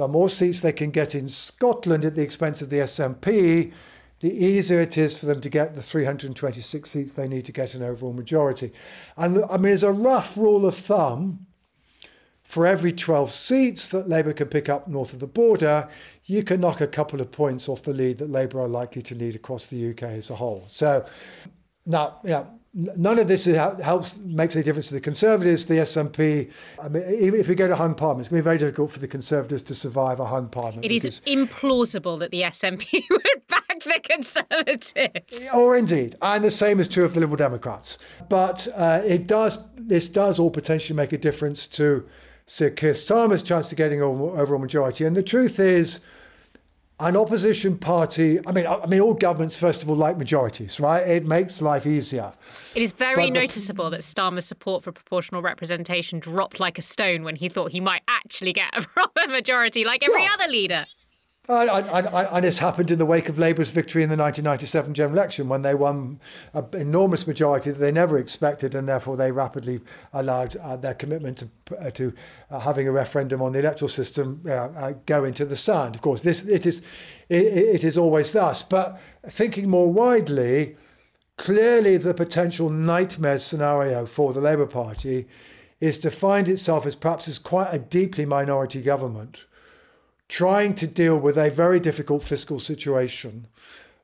the 0.00 0.08
more 0.08 0.30
seats 0.30 0.60
they 0.60 0.72
can 0.72 0.90
get 0.90 1.14
in 1.14 1.28
Scotland 1.28 2.04
at 2.04 2.14
the 2.14 2.22
expense 2.22 2.62
of 2.62 2.70
the 2.70 2.78
SNP, 2.78 3.72
the 4.20 4.32
easier 4.32 4.80
it 4.80 4.96
is 4.96 5.16
for 5.16 5.26
them 5.26 5.40
to 5.42 5.50
get 5.50 5.74
the 5.74 5.82
326 5.82 6.90
seats 6.90 7.12
they 7.12 7.28
need 7.28 7.44
to 7.44 7.52
get 7.52 7.74
an 7.74 7.82
overall 7.82 8.14
majority. 8.14 8.72
And 9.16 9.44
I 9.50 9.58
mean, 9.58 9.72
as 9.72 9.82
a 9.82 9.92
rough 9.92 10.36
rule 10.36 10.66
of 10.66 10.74
thumb, 10.74 11.46
for 12.42 12.66
every 12.66 12.92
12 12.92 13.30
seats 13.30 13.88
that 13.88 14.08
Labour 14.08 14.32
can 14.32 14.48
pick 14.48 14.68
up 14.68 14.88
north 14.88 15.12
of 15.12 15.20
the 15.20 15.26
border, 15.26 15.88
you 16.24 16.42
can 16.42 16.60
knock 16.60 16.80
a 16.80 16.86
couple 16.86 17.20
of 17.20 17.30
points 17.30 17.68
off 17.68 17.82
the 17.82 17.92
lead 17.92 18.18
that 18.18 18.30
Labour 18.30 18.60
are 18.60 18.68
likely 18.68 19.02
to 19.02 19.14
need 19.14 19.36
across 19.36 19.66
the 19.66 19.90
UK 19.90 20.02
as 20.02 20.30
a 20.30 20.34
whole. 20.34 20.64
So 20.66 21.06
now, 21.86 22.18
yeah, 22.24 22.44
none 22.72 23.18
of 23.18 23.28
this 23.28 23.44
helps 23.46 24.18
makes 24.18 24.54
any 24.54 24.62
difference 24.62 24.88
to 24.88 24.94
the 24.94 25.00
Conservatives, 25.00 25.66
the 25.66 25.74
SNP. 25.74 26.50
I 26.82 26.88
mean, 26.88 27.02
even 27.20 27.40
if 27.40 27.48
we 27.48 27.54
go 27.54 27.66
to 27.66 27.76
hung 27.76 27.94
parliament, 27.94 28.22
it's 28.22 28.28
going 28.28 28.40
to 28.40 28.42
be 28.42 28.44
very 28.44 28.58
difficult 28.58 28.92
for 28.92 29.00
the 29.00 29.08
Conservatives 29.08 29.62
to 29.62 29.74
survive 29.74 30.20
a 30.20 30.26
hung 30.26 30.48
parliament. 30.48 30.84
It 30.84 30.92
is 30.92 31.20
implausible 31.26 32.18
that 32.20 32.30
the 32.30 32.42
SNP 32.42 33.04
would 33.10 33.22
back 33.48 33.80
the 33.80 34.00
Conservatives. 34.02 35.50
Or 35.54 35.76
indeed, 35.76 36.14
and 36.22 36.44
the 36.44 36.50
same 36.50 36.80
is 36.80 36.88
true 36.88 37.04
of 37.04 37.14
the 37.14 37.20
Liberal 37.20 37.36
Democrats. 37.36 37.98
But 38.28 38.68
uh, 38.76 39.02
it 39.04 39.26
does. 39.26 39.58
This 39.76 40.08
does 40.08 40.38
all 40.38 40.50
potentially 40.50 40.96
make 40.96 41.12
a 41.12 41.18
difference 41.18 41.66
to 41.68 42.06
Sir 42.46 42.70
Keir 42.70 42.92
Starmer's 42.92 43.42
chance 43.42 43.72
of 43.72 43.78
getting 43.78 44.00
an 44.00 44.06
overall 44.06 44.60
majority. 44.60 45.04
And 45.04 45.16
the 45.16 45.22
truth 45.22 45.58
is, 45.58 46.00
an 47.00 47.16
opposition 47.16 47.78
party. 47.78 48.38
I 48.46 48.52
mean, 48.52 48.66
I 48.66 48.86
mean, 48.86 49.00
all 49.00 49.14
governments 49.14 49.58
first 49.58 49.82
of 49.82 49.90
all 49.90 49.96
like 49.96 50.18
majorities, 50.18 50.78
right? 50.78 51.06
It 51.06 51.26
makes 51.26 51.60
life 51.62 51.86
easier. 51.86 52.32
It 52.74 52.82
is 52.82 52.92
very 52.92 53.26
but 53.26 53.32
noticeable 53.32 53.86
the, 53.86 53.96
that 53.96 54.00
Starmer's 54.02 54.44
support 54.44 54.82
for 54.82 54.92
proportional 54.92 55.42
representation 55.42 56.20
dropped 56.20 56.60
like 56.60 56.78
a 56.78 56.82
stone 56.82 57.24
when 57.24 57.36
he 57.36 57.48
thought 57.48 57.72
he 57.72 57.80
might 57.80 58.02
actually 58.06 58.52
get 58.52 58.70
a 58.76 58.82
proper 58.82 59.26
majority, 59.28 59.84
like 59.84 60.04
every 60.04 60.22
yeah. 60.22 60.34
other 60.34 60.46
leader. 60.50 60.86
And 61.50 62.44
this 62.44 62.58
happened 62.60 62.92
in 62.92 62.98
the 62.98 63.06
wake 63.06 63.28
of 63.28 63.38
Labour's 63.38 63.70
victory 63.70 64.04
in 64.04 64.08
the 64.08 64.16
1997 64.16 64.94
general 64.94 65.18
election 65.18 65.48
when 65.48 65.62
they 65.62 65.74
won 65.74 66.20
an 66.54 66.66
enormous 66.74 67.26
majority 67.26 67.70
that 67.72 67.78
they 67.78 67.90
never 67.90 68.18
expected, 68.18 68.74
and 68.74 68.88
therefore 68.88 69.16
they 69.16 69.32
rapidly 69.32 69.80
allowed 70.12 70.54
uh, 70.56 70.76
their 70.76 70.94
commitment 70.94 71.38
to, 71.38 71.78
uh, 71.78 71.90
to 71.90 72.14
uh, 72.50 72.60
having 72.60 72.86
a 72.86 72.92
referendum 72.92 73.42
on 73.42 73.52
the 73.52 73.58
electoral 73.58 73.88
system 73.88 74.42
uh, 74.46 74.50
uh, 74.50 74.92
go 75.06 75.24
into 75.24 75.44
the 75.44 75.56
sand. 75.56 75.96
Of 75.96 76.02
course, 76.02 76.22
this 76.22 76.44
it 76.44 76.66
is 76.66 76.82
it, 77.28 77.46
it 77.46 77.84
is 77.84 77.98
always 77.98 78.30
thus. 78.30 78.62
But 78.62 79.00
thinking 79.26 79.68
more 79.68 79.92
widely, 79.92 80.76
clearly 81.36 81.96
the 81.96 82.14
potential 82.14 82.70
nightmare 82.70 83.40
scenario 83.40 84.06
for 84.06 84.32
the 84.32 84.40
Labour 84.40 84.66
Party 84.66 85.26
is 85.80 85.98
to 85.98 86.10
find 86.10 86.48
itself 86.48 86.86
as 86.86 86.94
perhaps 86.94 87.26
as 87.26 87.38
quite 87.38 87.74
a 87.74 87.78
deeply 87.78 88.24
minority 88.24 88.82
government 88.82 89.46
trying 90.30 90.72
to 90.76 90.86
deal 90.86 91.18
with 91.18 91.36
a 91.36 91.50
very 91.50 91.80
difficult 91.80 92.22
fiscal 92.22 92.60
situation. 92.60 93.48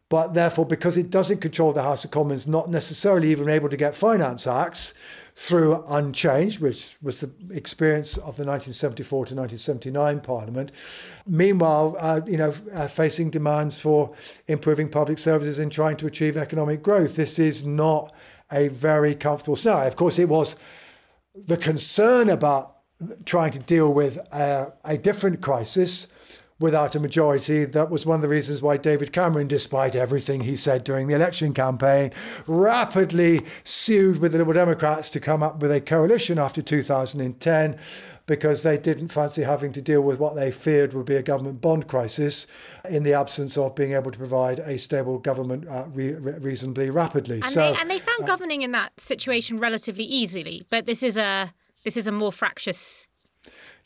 But 0.09 0.35
therefore, 0.35 0.67
because 0.67 0.97
it 0.97 1.11
doesn't 1.11 1.41
control 1.41 1.73
the 1.73 1.83
House 1.83 2.05
of 2.05 2.11
Commons, 2.11 2.47
not 2.47 2.69
necessarily 2.69 3.31
even 3.31 3.49
able 3.49 3.69
to 3.69 3.77
get 3.77 3.95
finance 3.95 4.47
acts 4.47 4.93
through 5.35 5.85
unchanged, 5.89 6.61
which 6.61 6.97
was 7.01 7.21
the 7.21 7.31
experience 7.51 8.17
of 8.17 8.37
the 8.37 8.45
1974 8.45 9.27
to 9.27 9.35
1979 9.35 10.21
Parliament. 10.21 10.73
Meanwhile, 11.27 11.97
uh, 11.99 12.21
you 12.27 12.37
know, 12.37 12.55
uh, 12.75 12.89
facing 12.89 13.31
demands 13.31 13.79
for 13.79 14.13
improving 14.49 14.89
public 14.89 15.19
services 15.19 15.59
and 15.61 15.71
trying 15.71 15.97
to 15.99 16.07
achieve 16.07 16.37
economic 16.37 16.83
growth. 16.83 17.17
This 17.17 17.39
is 17.39 17.65
not 17.65 18.13
a 18.51 18.69
very 18.69 19.15
comfortable 19.15 19.57
scenario. 19.57 19.87
Of 19.87 19.97
course, 19.97 20.19
it 20.19 20.29
was 20.29 20.57
the 21.35 21.57
concern 21.57 22.31
about 22.31 22.77
trying 23.25 23.53
to 23.53 23.59
deal 23.61 23.93
with 23.93 24.19
a, 24.33 24.73
a 24.85 24.97
different 24.97 25.41
crisis 25.41 26.09
without 26.59 26.95
a 26.95 27.01
majority. 27.01 27.65
That 27.65 27.91
was 27.91 28.07
one 28.07 28.17
of 28.17 28.23
the 28.23 28.29
reasons 28.29 28.63
why 28.63 28.77
David 28.77 29.13
Cameron, 29.13 29.49
despite 29.49 29.95
everything 29.95 30.43
he 30.43 30.57
said 30.57 30.85
during 30.85 31.07
the 31.09 31.15
election 31.15 31.53
campaign, 31.53 32.13
rapidly 32.47 33.43
sued 33.65 34.19
with 34.19 34.33
the 34.33 34.39
Liberal 34.39 34.55
Democrats 34.55 35.11
to 35.11 35.21
come 35.21 35.43
up 35.43 35.61
with 35.61 35.71
a 35.71 35.81
coalition 35.81 36.39
after 36.39 36.63
2010 36.63 37.79
because 38.27 38.63
they 38.65 38.77
didn't 38.77 39.09
fancy 39.09 39.43
having 39.43 39.73
to 39.73 39.81
deal 39.81 40.01
with 40.01 40.19
what 40.19 40.35
they 40.35 40.51
feared 40.51 40.93
would 40.93 41.07
be 41.07 41.15
a 41.15 41.23
government 41.23 41.61
bond 41.61 41.87
crisis 41.87 42.47
in 42.89 43.05
the 43.05 43.15
absence 43.15 43.57
of 43.57 43.75
being 43.75 43.93
able 43.93 44.11
to 44.11 44.19
provide 44.19 44.59
a 44.61 44.77
stable 44.79 45.19
government 45.19 45.67
uh, 45.69 45.85
re- 45.93 46.13
reasonably 46.13 46.91
rapidly. 46.91 47.37
And, 47.37 47.45
so, 47.45 47.73
they, 47.73 47.81
and 47.81 47.89
they 47.89 48.01
found 48.01 48.23
uh, 48.23 48.27
governing 48.27 48.63
in 48.63 48.73
that 48.73 48.99
situation 48.99 49.61
relatively 49.61 50.05
easily, 50.05 50.67
but 50.71 50.87
this 50.87 51.03
is 51.03 51.17
a 51.17 51.53
this 51.85 51.97
is 51.97 52.09
a 52.09 52.13
more 52.13 52.33
fractious 52.33 53.06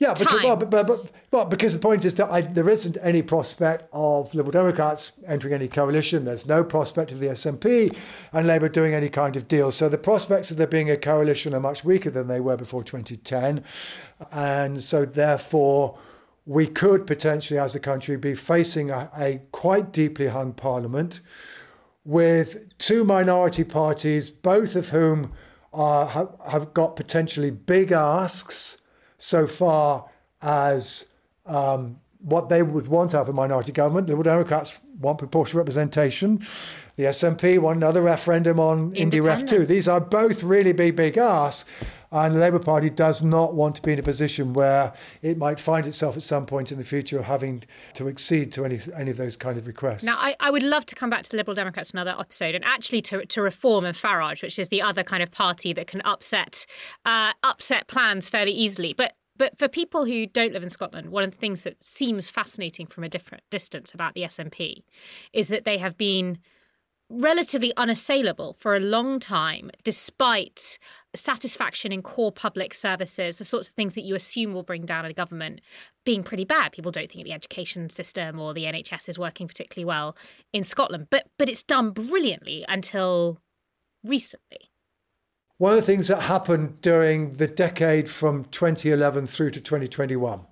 Yeah, 0.00 0.14
because, 0.14 0.42
well, 0.42 0.56
but, 0.56 0.70
but, 0.70 1.10
well, 1.30 1.44
because 1.44 1.74
the 1.74 1.78
point 1.78 2.06
is 2.06 2.14
that 2.14 2.30
I, 2.30 2.40
there 2.40 2.70
isn't 2.70 2.96
any 3.02 3.20
prospect 3.20 3.86
of 3.92 4.34
Liberal 4.34 4.52
Democrats 4.52 5.12
entering 5.26 5.52
any 5.52 5.68
coalition. 5.68 6.24
There's 6.24 6.46
no 6.46 6.64
prospect 6.64 7.12
of 7.12 7.20
the 7.20 7.26
SNP 7.26 7.94
and 8.32 8.48
Labour 8.48 8.70
doing 8.70 8.94
any 8.94 9.10
kind 9.10 9.36
of 9.36 9.46
deal. 9.46 9.70
So 9.70 9.90
the 9.90 9.98
prospects 9.98 10.50
of 10.50 10.56
there 10.56 10.66
being 10.66 10.90
a 10.90 10.96
coalition 10.96 11.54
are 11.54 11.60
much 11.60 11.84
weaker 11.84 12.08
than 12.08 12.28
they 12.28 12.40
were 12.40 12.56
before 12.56 12.82
2010. 12.82 13.62
And 14.32 14.82
so 14.82 15.04
therefore, 15.04 15.98
we 16.46 16.66
could 16.66 17.06
potentially, 17.06 17.60
as 17.60 17.74
a 17.74 17.80
country, 17.80 18.16
be 18.16 18.34
facing 18.34 18.90
a, 18.90 19.10
a 19.14 19.42
quite 19.52 19.92
deeply 19.92 20.28
hung 20.28 20.54
parliament 20.54 21.20
with 22.06 22.76
two 22.78 23.04
minority 23.04 23.64
parties, 23.64 24.30
both 24.30 24.76
of 24.76 24.88
whom 24.88 25.32
are, 25.74 26.06
have, 26.06 26.34
have 26.48 26.72
got 26.72 26.96
potentially 26.96 27.50
big 27.50 27.92
asks 27.92 28.78
so 29.20 29.46
far 29.46 30.08
as 30.40 31.06
um, 31.44 32.00
what 32.20 32.48
they 32.48 32.62
would 32.62 32.88
want 32.88 33.14
out 33.14 33.22
of 33.22 33.28
a 33.28 33.32
minority 33.32 33.70
government. 33.70 34.06
The 34.06 34.20
Democrats 34.22 34.80
want 34.98 35.18
proportional 35.18 35.58
representation. 35.58 36.38
The 36.96 37.04
SNP 37.04 37.58
want 37.58 37.76
another 37.76 38.02
referendum 38.02 38.58
on 38.58 38.92
IndyRef 38.92 39.46
2. 39.46 39.66
These 39.66 39.88
are 39.88 40.00
both 40.00 40.42
really 40.42 40.72
big, 40.72 40.96
big 40.96 41.18
asks. 41.18 41.70
And 42.12 42.34
the 42.34 42.40
Labour 42.40 42.58
Party 42.58 42.90
does 42.90 43.22
not 43.22 43.54
want 43.54 43.76
to 43.76 43.82
be 43.82 43.92
in 43.92 43.98
a 43.98 44.02
position 44.02 44.52
where 44.52 44.92
it 45.22 45.38
might 45.38 45.60
find 45.60 45.86
itself 45.86 46.16
at 46.16 46.22
some 46.22 46.44
point 46.44 46.72
in 46.72 46.78
the 46.78 46.84
future 46.84 47.22
having 47.22 47.62
to 47.94 48.08
accede 48.08 48.52
to 48.52 48.64
any 48.64 48.78
any 48.96 49.10
of 49.10 49.16
those 49.16 49.36
kind 49.36 49.56
of 49.56 49.66
requests. 49.66 50.02
Now, 50.02 50.16
I, 50.18 50.34
I 50.40 50.50
would 50.50 50.62
love 50.62 50.86
to 50.86 50.94
come 50.94 51.10
back 51.10 51.22
to 51.24 51.30
the 51.30 51.36
Liberal 51.36 51.54
Democrats 51.54 51.92
another 51.92 52.16
episode 52.18 52.54
and 52.54 52.64
actually 52.64 53.00
to, 53.02 53.24
to 53.26 53.42
Reform 53.42 53.84
and 53.84 53.96
Farage, 53.96 54.42
which 54.42 54.58
is 54.58 54.68
the 54.68 54.82
other 54.82 55.04
kind 55.04 55.22
of 55.22 55.30
party 55.30 55.72
that 55.72 55.86
can 55.86 56.00
upset 56.02 56.66
uh, 57.04 57.32
upset 57.42 57.86
plans 57.86 58.28
fairly 58.28 58.52
easily. 58.52 58.92
But 58.92 59.14
but 59.36 59.58
for 59.58 59.68
people 59.68 60.04
who 60.04 60.26
don't 60.26 60.52
live 60.52 60.62
in 60.62 60.68
Scotland, 60.68 61.08
one 61.08 61.24
of 61.24 61.30
the 61.30 61.36
things 61.38 61.62
that 61.62 61.82
seems 61.82 62.26
fascinating 62.26 62.86
from 62.86 63.04
a 63.04 63.08
different 63.08 63.42
distance 63.50 63.94
about 63.94 64.12
the 64.12 64.22
SNP 64.22 64.82
is 65.32 65.48
that 65.48 65.64
they 65.64 65.78
have 65.78 65.96
been 65.96 66.38
relatively 67.10 67.72
unassailable 67.76 68.52
for 68.52 68.76
a 68.76 68.80
long 68.80 69.18
time, 69.18 69.70
despite 69.82 70.78
satisfaction 71.14 71.92
in 71.92 72.02
core 72.02 72.30
public 72.30 72.72
services, 72.72 73.38
the 73.38 73.44
sorts 73.44 73.68
of 73.68 73.74
things 73.74 73.94
that 73.94 74.02
you 74.02 74.14
assume 74.14 74.52
will 74.52 74.62
bring 74.62 74.86
down 74.86 75.04
a 75.04 75.12
government 75.12 75.60
being 76.04 76.22
pretty 76.22 76.44
bad. 76.44 76.72
People 76.72 76.92
don't 76.92 77.10
think 77.10 77.24
the 77.24 77.32
education 77.32 77.90
system 77.90 78.38
or 78.38 78.54
the 78.54 78.64
NHS 78.64 79.08
is 79.08 79.18
working 79.18 79.48
particularly 79.48 79.84
well 79.84 80.16
in 80.52 80.64
Scotland, 80.64 81.08
but 81.10 81.26
but 81.36 81.48
it's 81.48 81.64
done 81.64 81.90
brilliantly 81.90 82.64
until 82.68 83.40
recently. 84.04 84.70
One 85.58 85.72
of 85.72 85.76
the 85.76 85.82
things 85.82 86.08
that 86.08 86.22
happened 86.22 86.80
during 86.80 87.32
the 87.34 87.46
decade 87.46 88.08
from 88.08 88.44
2011 88.46 89.26
through 89.26 89.50
to 89.50 89.60
2021, 89.60 90.46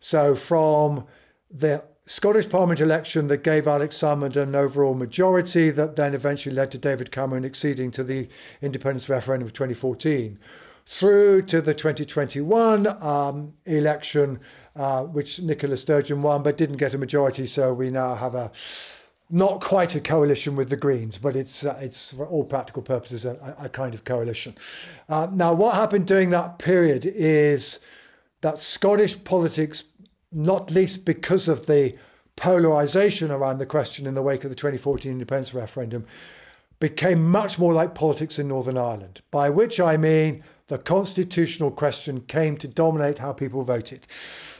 so 0.00 0.34
from 0.34 1.06
the 1.50 1.84
Scottish 2.06 2.50
Parliament 2.50 2.80
election 2.80 3.28
that 3.28 3.42
gave 3.42 3.66
Alex 3.66 3.96
Salmond 3.96 4.36
an 4.36 4.54
overall 4.54 4.94
majority 4.94 5.70
that 5.70 5.96
then 5.96 6.12
eventually 6.12 6.54
led 6.54 6.70
to 6.72 6.78
David 6.78 7.10
Cameron 7.10 7.46
acceding 7.46 7.90
to 7.92 8.04
the 8.04 8.28
independence 8.60 9.08
referendum 9.08 9.46
of 9.46 9.54
2014, 9.54 10.38
through 10.84 11.40
to 11.42 11.62
the 11.62 11.72
2021 11.72 12.86
um, 13.02 13.54
election, 13.64 14.38
uh, 14.76 15.04
which 15.04 15.40
Nicola 15.40 15.78
Sturgeon 15.78 16.20
won 16.22 16.42
but 16.42 16.58
didn't 16.58 16.76
get 16.76 16.92
a 16.92 16.98
majority. 16.98 17.46
So 17.46 17.72
we 17.72 17.90
now 17.90 18.14
have 18.14 18.34
a 18.34 18.52
not 19.30 19.62
quite 19.62 19.94
a 19.94 20.00
coalition 20.00 20.56
with 20.56 20.68
the 20.68 20.76
Greens, 20.76 21.16
but 21.16 21.34
it's 21.34 21.64
uh, 21.64 21.78
it's 21.80 22.12
for 22.12 22.26
all 22.26 22.44
practical 22.44 22.82
purposes 22.82 23.24
a, 23.24 23.56
a 23.58 23.70
kind 23.70 23.94
of 23.94 24.04
coalition. 24.04 24.54
Uh, 25.08 25.28
now, 25.32 25.54
what 25.54 25.74
happened 25.74 26.06
during 26.06 26.28
that 26.30 26.58
period 26.58 27.06
is 27.06 27.78
that 28.42 28.58
Scottish 28.58 29.24
politics, 29.24 29.84
not 30.34 30.70
least 30.70 31.04
because 31.04 31.48
of 31.48 31.66
the 31.66 31.96
polarisation 32.36 33.30
around 33.30 33.58
the 33.58 33.66
question 33.66 34.06
in 34.06 34.14
the 34.14 34.22
wake 34.22 34.44
of 34.44 34.50
the 34.50 34.56
2014 34.56 35.12
independence 35.12 35.54
referendum, 35.54 36.04
became 36.80 37.30
much 37.30 37.58
more 37.58 37.72
like 37.72 37.94
politics 37.94 38.38
in 38.38 38.48
Northern 38.48 38.76
Ireland. 38.76 39.20
By 39.30 39.48
which 39.50 39.80
I 39.80 39.96
mean 39.96 40.42
the 40.68 40.78
constitutional 40.78 41.70
question 41.70 42.22
came 42.22 42.56
to 42.58 42.68
dominate 42.68 43.18
how 43.18 43.32
people 43.32 43.62
voted. 43.62 44.06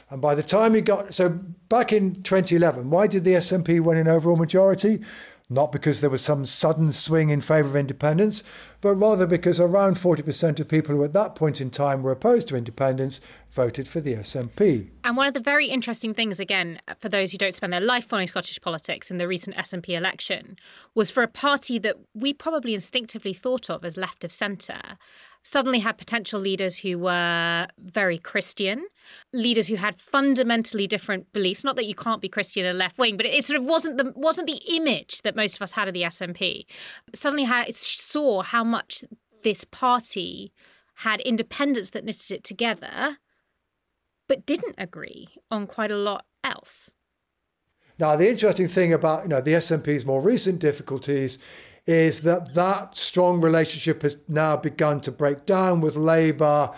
And 0.09 0.21
by 0.21 0.35
the 0.35 0.43
time 0.43 0.75
he 0.75 0.81
got, 0.81 1.13
so 1.13 1.29
back 1.29 1.91
in 1.91 2.21
2011, 2.23 2.89
why 2.89 3.07
did 3.07 3.23
the 3.23 3.33
SNP 3.33 3.81
win 3.81 3.97
an 3.97 4.07
overall 4.07 4.37
majority? 4.37 5.01
Not 5.47 5.71
because 5.71 6.01
there 6.01 6.09
was 6.09 6.23
some 6.23 6.45
sudden 6.47 6.91
swing 6.91 7.29
in 7.29 7.39
favour 7.39 7.69
of 7.69 7.75
independence, 7.75 8.43
but 8.81 8.95
rather 8.95 9.27
because 9.27 9.59
around 9.59 9.95
40% 9.95 10.59
of 10.59 10.67
people 10.67 10.95
who 10.95 11.03
at 11.03 11.13
that 11.13 11.35
point 11.35 11.61
in 11.61 11.69
time 11.69 12.01
were 12.01 12.11
opposed 12.11 12.47
to 12.47 12.55
independence 12.55 13.21
voted 13.51 13.87
for 13.87 14.01
the 14.01 14.15
SNP. 14.15 14.89
And 15.03 15.15
one 15.15 15.27
of 15.27 15.35
the 15.35 15.39
very 15.39 15.67
interesting 15.67 16.15
things, 16.15 16.39
again, 16.39 16.79
for 16.97 17.09
those 17.09 17.31
who 17.31 17.37
don't 17.37 17.53
spend 17.53 17.71
their 17.71 17.79
life 17.79 18.07
following 18.07 18.27
Scottish 18.27 18.59
politics 18.59 19.11
in 19.11 19.19
the 19.19 19.27
recent 19.27 19.55
SNP 19.55 19.89
election, 19.89 20.57
was 20.95 21.11
for 21.11 21.21
a 21.21 21.27
party 21.27 21.77
that 21.77 21.97
we 22.15 22.33
probably 22.33 22.73
instinctively 22.73 23.33
thought 23.33 23.69
of 23.69 23.85
as 23.85 23.97
left 23.97 24.23
of 24.23 24.31
centre 24.31 24.97
suddenly 25.45 25.77
had 25.79 25.97
potential 25.97 26.39
leaders 26.39 26.79
who 26.79 26.97
were 26.97 27.67
very 27.77 28.17
Christian, 28.17 28.87
leaders 29.31 29.67
who 29.67 29.75
had 29.75 29.99
fundamentally 29.99 30.87
different 30.87 31.31
beliefs. 31.33 31.63
Not 31.63 31.75
that 31.75 31.85
you 31.85 31.93
can't 31.93 32.19
be 32.19 32.27
Christian 32.27 32.65
and 32.65 32.79
left 32.79 32.97
wing, 32.97 33.15
but 33.15 33.27
it 33.27 33.45
sort 33.45 33.59
of 33.59 33.65
wasn't 33.65 33.97
the 33.97 34.11
wasn't 34.15 34.47
the 34.47 34.61
image 34.75 35.21
that 35.21 35.35
most 35.35 35.55
of 35.55 35.61
us 35.61 35.73
had 35.73 35.87
of 35.87 35.93
the 35.93 36.01
SNP. 36.01 36.65
Suddenly, 37.13 37.43
had, 37.43 37.73
saw 37.75 38.41
how 38.41 38.63
much 38.63 39.03
this 39.43 39.63
party 39.63 40.51
had 40.99 41.21
independence 41.21 41.91
that 41.91 42.03
knitted 42.03 42.31
it 42.31 42.43
together, 42.43 43.17
but 44.27 44.47
didn't 44.47 44.75
agree 44.79 45.27
on 45.51 45.67
quite 45.67 45.91
a 45.91 45.97
lot 45.97 46.25
else. 46.43 46.91
Now, 47.99 48.15
the 48.15 48.29
interesting 48.29 48.67
thing 48.67 48.93
about 48.93 49.23
you 49.23 49.29
know 49.29 49.41
the 49.41 49.53
SNP's 49.53 50.07
more 50.07 50.21
recent 50.21 50.59
difficulties 50.59 51.37
is 51.87 52.21
that 52.21 52.53
that 52.55 52.97
strong 52.97 53.41
relationship 53.41 54.01
has 54.01 54.17
now 54.27 54.57
begun 54.57 55.01
to 55.01 55.11
break 55.11 55.45
down 55.45 55.81
with 55.81 55.95
Labour 55.95 56.71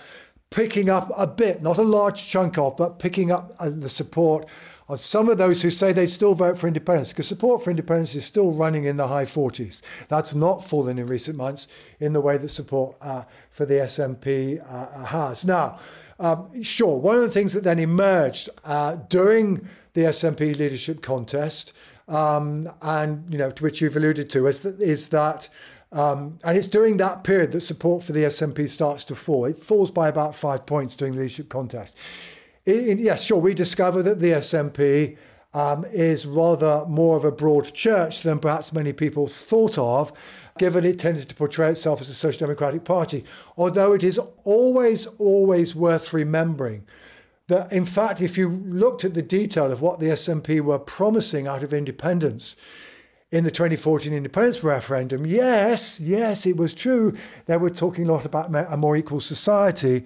picking 0.49 0.89
up 0.89 1.11
a 1.17 1.27
bit, 1.27 1.61
not 1.61 1.77
a 1.77 1.83
large 1.83 2.27
chunk 2.27 2.57
of, 2.57 2.77
but 2.77 2.99
picking 2.99 3.31
up 3.31 3.51
uh, 3.59 3.69
the 3.69 3.89
support 3.89 4.47
of 4.89 4.99
some 4.99 5.27
of 5.27 5.37
those 5.37 5.61
who 5.61 5.69
say 5.69 5.91
they 5.91 6.05
still 6.05 6.33
vote 6.33 6.57
for 6.57 6.67
independence, 6.67 7.11
because 7.11 7.27
support 7.27 7.61
for 7.61 7.69
independence 7.69 8.15
is 8.15 8.25
still 8.25 8.51
running 8.51 8.85
in 8.85 8.95
the 8.95 9.07
high 9.07 9.25
40s. 9.25 9.81
That's 10.07 10.33
not 10.33 10.63
fallen 10.63 10.97
in 10.97 11.07
recent 11.07 11.35
months 11.35 11.67
in 11.99 12.13
the 12.13 12.21
way 12.21 12.37
that 12.37 12.49
support 12.49 12.95
uh, 13.01 13.23
for 13.49 13.65
the 13.65 13.75
SNP 13.75 14.63
uh, 14.65 15.03
has. 15.05 15.45
Now, 15.45 15.79
um, 16.19 16.63
sure, 16.63 16.97
one 16.97 17.15
of 17.15 17.21
the 17.21 17.29
things 17.29 17.53
that 17.53 17.63
then 17.65 17.79
emerged 17.79 18.49
uh, 18.63 18.95
during 19.09 19.67
the 19.97 20.03
SNP 20.03 20.59
leadership 20.59 21.01
contest 21.01 21.73
um, 22.07 22.69
and 22.83 23.25
you 23.31 23.37
know 23.39 23.49
to 23.49 23.63
which 23.63 23.81
you've 23.81 23.97
alluded 23.97 24.29
to 24.29 24.45
is 24.45 24.61
that 24.61 24.79
is 24.79 25.09
that 25.09 25.49
um, 25.91 26.37
and 26.43 26.55
it's 26.55 26.67
during 26.67 26.97
that 26.97 27.23
period 27.23 27.51
that 27.53 27.61
support 27.61 28.03
for 28.03 28.11
the 28.11 28.23
SNP 28.23 28.69
starts 28.69 29.03
to 29.05 29.15
fall. 29.15 29.45
It 29.45 29.57
falls 29.57 29.89
by 29.89 30.07
about 30.07 30.35
five 30.35 30.65
points 30.67 30.95
during 30.95 31.15
the 31.15 31.21
leadership 31.21 31.49
contest. 31.49 31.97
Yes, 32.65 32.99
yeah, 32.99 33.15
sure, 33.15 33.39
we 33.39 33.53
discover 33.53 34.03
that 34.03 34.19
the 34.19 34.33
SNP 34.33 35.17
um, 35.53 35.85
is 35.85 36.25
rather 36.25 36.85
more 36.87 37.15
of 37.15 37.23
a 37.23 37.31
broad 37.31 37.73
church 37.73 38.21
than 38.21 38.37
perhaps 38.39 38.73
many 38.73 38.91
people 38.91 39.27
thought 39.27 39.77
of, 39.77 40.11
given 40.57 40.83
it 40.83 40.99
tended 40.99 41.29
to 41.29 41.35
portray 41.35 41.69
itself 41.69 42.01
as 42.01 42.09
a 42.09 42.13
social 42.13 42.45
democratic 42.45 42.83
party. 42.83 43.23
Although 43.55 43.93
it 43.93 44.03
is 44.03 44.19
always, 44.43 45.05
always 45.05 45.73
worth 45.73 46.11
remembering 46.11 46.85
that 47.47 47.71
in 47.71 47.85
fact, 47.85 48.21
if 48.21 48.37
you 48.37 48.49
looked 48.49 49.05
at 49.05 49.13
the 49.13 49.21
detail 49.21 49.71
of 49.71 49.81
what 49.81 49.99
the 49.99 50.07
SNP 50.07 50.61
were 50.61 50.79
promising 50.79 51.47
out 51.47 51.63
of 51.63 51.73
independence 51.73 52.57
in 53.31 53.43
the 53.43 53.51
2014 53.51 54.13
independence 54.13 54.63
referendum, 54.63 55.25
yes, 55.25 55.99
yes, 55.99 56.45
it 56.45 56.57
was 56.57 56.73
true. 56.73 57.15
They 57.45 57.57
were 57.57 57.69
talking 57.69 58.07
a 58.07 58.11
lot 58.11 58.25
about 58.25 58.53
a 58.53 58.77
more 58.77 58.97
equal 58.97 59.21
society. 59.21 60.05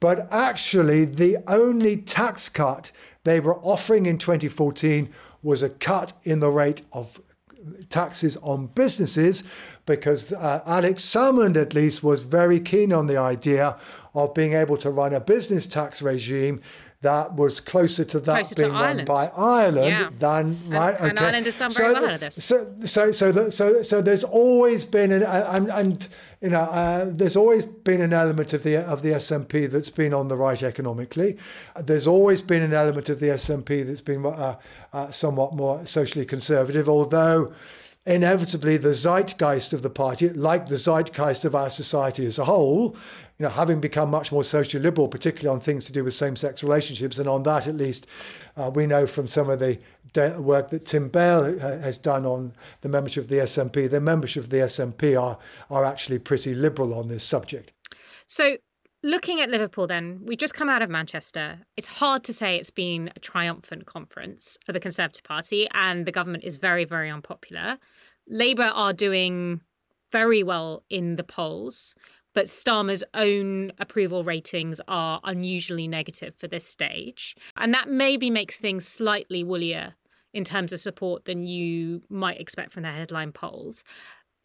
But 0.00 0.28
actually, 0.30 1.06
the 1.06 1.38
only 1.46 1.96
tax 1.96 2.50
cut 2.50 2.92
they 3.24 3.40
were 3.40 3.58
offering 3.60 4.06
in 4.06 4.18
2014 4.18 5.08
was 5.42 5.62
a 5.62 5.70
cut 5.70 6.12
in 6.24 6.40
the 6.40 6.50
rate 6.50 6.82
of 6.92 7.20
taxes 7.88 8.36
on 8.38 8.66
businesses 8.68 9.42
because 9.86 10.32
uh, 10.32 10.62
Alex 10.66 11.02
Salmond, 11.02 11.56
at 11.56 11.74
least, 11.74 12.02
was 12.02 12.22
very 12.22 12.60
keen 12.60 12.92
on 12.92 13.06
the 13.06 13.16
idea 13.16 13.76
of 14.16 14.34
being 14.34 14.54
able 14.54 14.78
to 14.78 14.90
run 14.90 15.12
a 15.12 15.20
business 15.20 15.66
tax 15.66 16.00
regime 16.00 16.60
that 17.02 17.34
was 17.34 17.60
closer 17.60 18.04
to 18.04 18.18
that 18.20 18.34
closer 18.36 18.54
being 18.54 18.70
to 18.70 18.74
run 18.74 19.04
by 19.04 19.30
Ireland 19.36 19.88
yeah. 19.90 20.08
than 20.18 20.58
right. 20.68 20.98
And, 20.98 21.12
okay. 21.12 21.24
Ireland 21.26 21.44
has 21.46 21.58
done 21.58 21.70
very 21.70 21.88
so 21.88 22.00
well 22.00 22.06
out 22.06 22.14
of 22.14 22.20
this. 22.20 22.42
So 22.42 22.74
so 22.80 23.12
so 23.12 23.30
the, 23.30 23.52
so 23.52 23.82
so 23.82 24.00
there's 24.00 24.24
always 24.24 24.86
been 24.86 25.12
an 25.12 25.22
and, 25.22 25.68
and 25.68 26.08
you 26.40 26.48
know 26.48 26.62
uh, 26.62 27.04
there's 27.06 27.36
always 27.36 27.66
been 27.66 28.00
an 28.00 28.14
element 28.14 28.54
of 28.54 28.62
the 28.62 28.76
of 28.76 29.02
the 29.02 29.10
SNP 29.10 29.70
that's 29.70 29.90
been 29.90 30.14
on 30.14 30.28
the 30.28 30.36
right 30.36 30.62
economically. 30.62 31.36
There's 31.78 32.06
always 32.06 32.40
been 32.40 32.62
an 32.62 32.72
element 32.72 33.10
of 33.10 33.20
the 33.20 33.28
SNP 33.28 33.86
that's 33.86 34.00
been 34.00 34.24
uh, 34.24 34.56
uh, 34.94 35.10
somewhat 35.10 35.54
more 35.54 35.84
socially 35.84 36.24
conservative, 36.24 36.88
although 36.88 37.52
inevitably 38.06 38.76
the 38.76 38.94
zeitgeist 38.94 39.72
of 39.72 39.82
the 39.82 39.90
party, 39.90 40.28
like 40.30 40.68
the 40.68 40.78
zeitgeist 40.78 41.44
of 41.44 41.54
our 41.54 41.68
society 41.68 42.24
as 42.24 42.38
a 42.38 42.44
whole, 42.44 42.96
you 43.38 43.44
know, 43.44 43.50
having 43.50 43.80
become 43.80 44.10
much 44.10 44.30
more 44.30 44.44
socially 44.44 44.82
liberal, 44.82 45.08
particularly 45.08 45.54
on 45.54 45.60
things 45.60 45.84
to 45.84 45.92
do 45.92 46.04
with 46.04 46.14
same-sex 46.14 46.62
relationships, 46.62 47.18
and 47.18 47.28
on 47.28 47.42
that 47.42 47.66
at 47.66 47.74
least, 47.74 48.06
uh, 48.56 48.70
we 48.72 48.86
know 48.86 49.06
from 49.06 49.26
some 49.26 49.50
of 49.50 49.58
the 49.58 49.78
de- 50.12 50.40
work 50.40 50.70
that 50.70 50.86
Tim 50.86 51.08
Bale 51.08 51.58
has 51.58 51.98
done 51.98 52.24
on 52.24 52.52
the 52.80 52.88
membership 52.88 53.24
of 53.24 53.28
the 53.28 53.38
SNP, 53.38 53.90
the 53.90 54.00
membership 54.00 54.44
of 54.44 54.50
the 54.50 54.58
SNP 54.58 55.20
are 55.20 55.38
are 55.70 55.84
actually 55.84 56.18
pretty 56.18 56.54
liberal 56.54 56.94
on 56.94 57.08
this 57.08 57.24
subject. 57.24 57.72
So 58.26 58.56
Looking 59.06 59.40
at 59.40 59.50
Liverpool, 59.50 59.86
then, 59.86 60.18
we 60.24 60.34
just 60.34 60.52
come 60.52 60.68
out 60.68 60.82
of 60.82 60.90
Manchester. 60.90 61.60
It's 61.76 61.86
hard 61.86 62.24
to 62.24 62.32
say 62.32 62.56
it's 62.56 62.72
been 62.72 63.12
a 63.14 63.20
triumphant 63.20 63.86
conference 63.86 64.58
for 64.66 64.72
the 64.72 64.80
Conservative 64.80 65.22
Party, 65.22 65.68
and 65.72 66.06
the 66.06 66.10
government 66.10 66.42
is 66.42 66.56
very, 66.56 66.84
very 66.84 67.08
unpopular. 67.08 67.78
Labour 68.26 68.64
are 68.64 68.92
doing 68.92 69.60
very 70.10 70.42
well 70.42 70.82
in 70.90 71.14
the 71.14 71.22
polls, 71.22 71.94
but 72.34 72.46
Starmer's 72.46 73.04
own 73.14 73.70
approval 73.78 74.24
ratings 74.24 74.80
are 74.88 75.20
unusually 75.22 75.86
negative 75.86 76.34
for 76.34 76.48
this 76.48 76.66
stage. 76.66 77.36
And 77.56 77.72
that 77.74 77.88
maybe 77.88 78.28
makes 78.28 78.58
things 78.58 78.88
slightly 78.88 79.44
woollier 79.44 79.94
in 80.34 80.42
terms 80.42 80.72
of 80.72 80.80
support 80.80 81.26
than 81.26 81.44
you 81.44 82.02
might 82.08 82.40
expect 82.40 82.72
from 82.72 82.82
the 82.82 82.90
headline 82.90 83.30
polls 83.30 83.84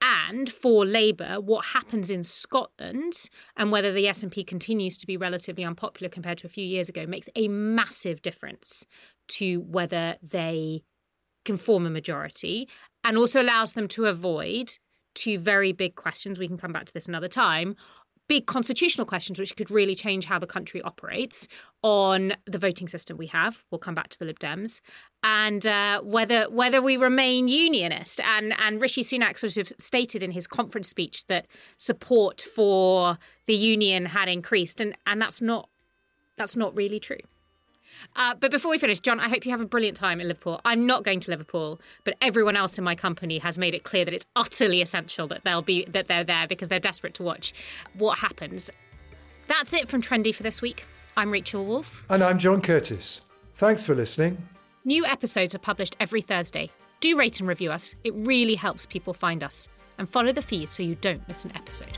and 0.01 0.49
for 0.51 0.85
Labour, 0.85 1.39
what 1.39 1.65
happens 1.65 2.09
in 2.09 2.23
Scotland 2.23 3.29
and 3.55 3.71
whether 3.71 3.91
the 3.91 4.05
SNP 4.05 4.47
continues 4.47 4.97
to 4.97 5.05
be 5.05 5.15
relatively 5.15 5.63
unpopular 5.63 6.09
compared 6.09 6.39
to 6.39 6.47
a 6.47 6.49
few 6.49 6.65
years 6.65 6.89
ago 6.89 7.05
makes 7.05 7.29
a 7.35 7.47
massive 7.47 8.21
difference 8.21 8.83
to 9.27 9.61
whether 9.61 10.17
they 10.21 10.81
can 11.45 11.57
form 11.57 11.85
a 11.85 11.89
majority 11.89 12.67
and 13.03 13.17
also 13.17 13.41
allows 13.41 13.73
them 13.73 13.87
to 13.89 14.05
avoid 14.05 14.77
two 15.13 15.37
very 15.37 15.71
big 15.71 15.95
questions. 15.95 16.39
We 16.39 16.47
can 16.47 16.57
come 16.57 16.73
back 16.73 16.85
to 16.85 16.93
this 16.93 17.07
another 17.07 17.27
time 17.27 17.75
big 18.31 18.45
constitutional 18.45 19.05
questions 19.05 19.37
which 19.37 19.57
could 19.57 19.69
really 19.69 19.93
change 19.93 20.23
how 20.23 20.39
the 20.39 20.47
country 20.47 20.81
operates 20.83 21.49
on 21.83 22.31
the 22.45 22.57
voting 22.57 22.87
system 22.87 23.17
we 23.17 23.27
have. 23.27 23.65
We'll 23.69 23.79
come 23.79 23.93
back 23.93 24.07
to 24.07 24.17
the 24.17 24.23
Lib 24.23 24.39
Dems 24.39 24.79
and 25.21 25.67
uh, 25.67 25.99
whether 25.99 26.49
whether 26.49 26.81
we 26.81 26.95
remain 26.95 27.49
unionist. 27.49 28.21
And 28.21 28.53
and 28.57 28.79
Rishi 28.79 29.03
Sunak 29.03 29.37
sort 29.37 29.57
of 29.57 29.73
stated 29.77 30.23
in 30.23 30.31
his 30.31 30.47
conference 30.47 30.87
speech 30.87 31.25
that 31.27 31.45
support 31.75 32.39
for 32.39 33.17
the 33.47 33.55
union 33.55 34.05
had 34.05 34.29
increased, 34.29 34.79
and 34.79 34.95
and 35.05 35.21
that's 35.21 35.41
not 35.41 35.67
that's 36.37 36.55
not 36.55 36.73
really 36.73 37.01
true. 37.01 37.19
Uh, 38.15 38.35
but 38.39 38.51
before 38.51 38.71
we 38.71 38.77
finish, 38.77 38.99
John, 38.99 39.19
I 39.19 39.29
hope 39.29 39.45
you 39.45 39.51
have 39.51 39.61
a 39.61 39.65
brilliant 39.65 39.97
time 39.97 40.19
in 40.21 40.27
Liverpool. 40.27 40.61
I'm 40.65 40.85
not 40.85 41.03
going 41.03 41.19
to 41.21 41.31
Liverpool, 41.31 41.79
but 42.03 42.15
everyone 42.21 42.55
else 42.55 42.77
in 42.77 42.83
my 42.83 42.95
company 42.95 43.37
has 43.39 43.57
made 43.57 43.73
it 43.73 43.83
clear 43.83 44.05
that 44.05 44.13
it's 44.13 44.25
utterly 44.35 44.81
essential 44.81 45.27
that 45.27 45.43
they'll 45.43 45.61
be 45.61 45.85
that 45.85 46.07
they're 46.07 46.23
there 46.23 46.47
because 46.47 46.67
they're 46.67 46.79
desperate 46.79 47.13
to 47.15 47.23
watch 47.23 47.53
what 47.93 48.19
happens. 48.19 48.71
That's 49.47 49.73
it 49.73 49.89
from 49.89 50.01
Trendy 50.01 50.33
for 50.33 50.43
this 50.43 50.61
week. 50.61 50.85
I'm 51.17 51.29
Rachel 51.29 51.65
Wolf. 51.65 52.05
And 52.09 52.23
I'm 52.23 52.39
John 52.39 52.61
Curtice. 52.61 53.21
Thanks 53.55 53.85
for 53.85 53.93
listening. 53.93 54.47
New 54.85 55.05
episodes 55.05 55.53
are 55.53 55.59
published 55.59 55.95
every 55.99 56.21
Thursday. 56.21 56.71
Do 57.01 57.17
rate 57.17 57.39
and 57.39 57.49
review 57.49 57.71
us, 57.71 57.95
it 58.03 58.13
really 58.15 58.55
helps 58.55 58.85
people 58.85 59.13
find 59.13 59.43
us. 59.43 59.69
And 59.97 60.09
follow 60.09 60.31
the 60.31 60.41
feed 60.41 60.69
so 60.69 60.81
you 60.81 60.95
don't 60.95 61.27
miss 61.27 61.45
an 61.45 61.51
episode. 61.55 61.97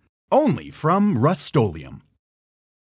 Only 0.31 0.69
from 0.71 1.17
Rust 1.17 1.53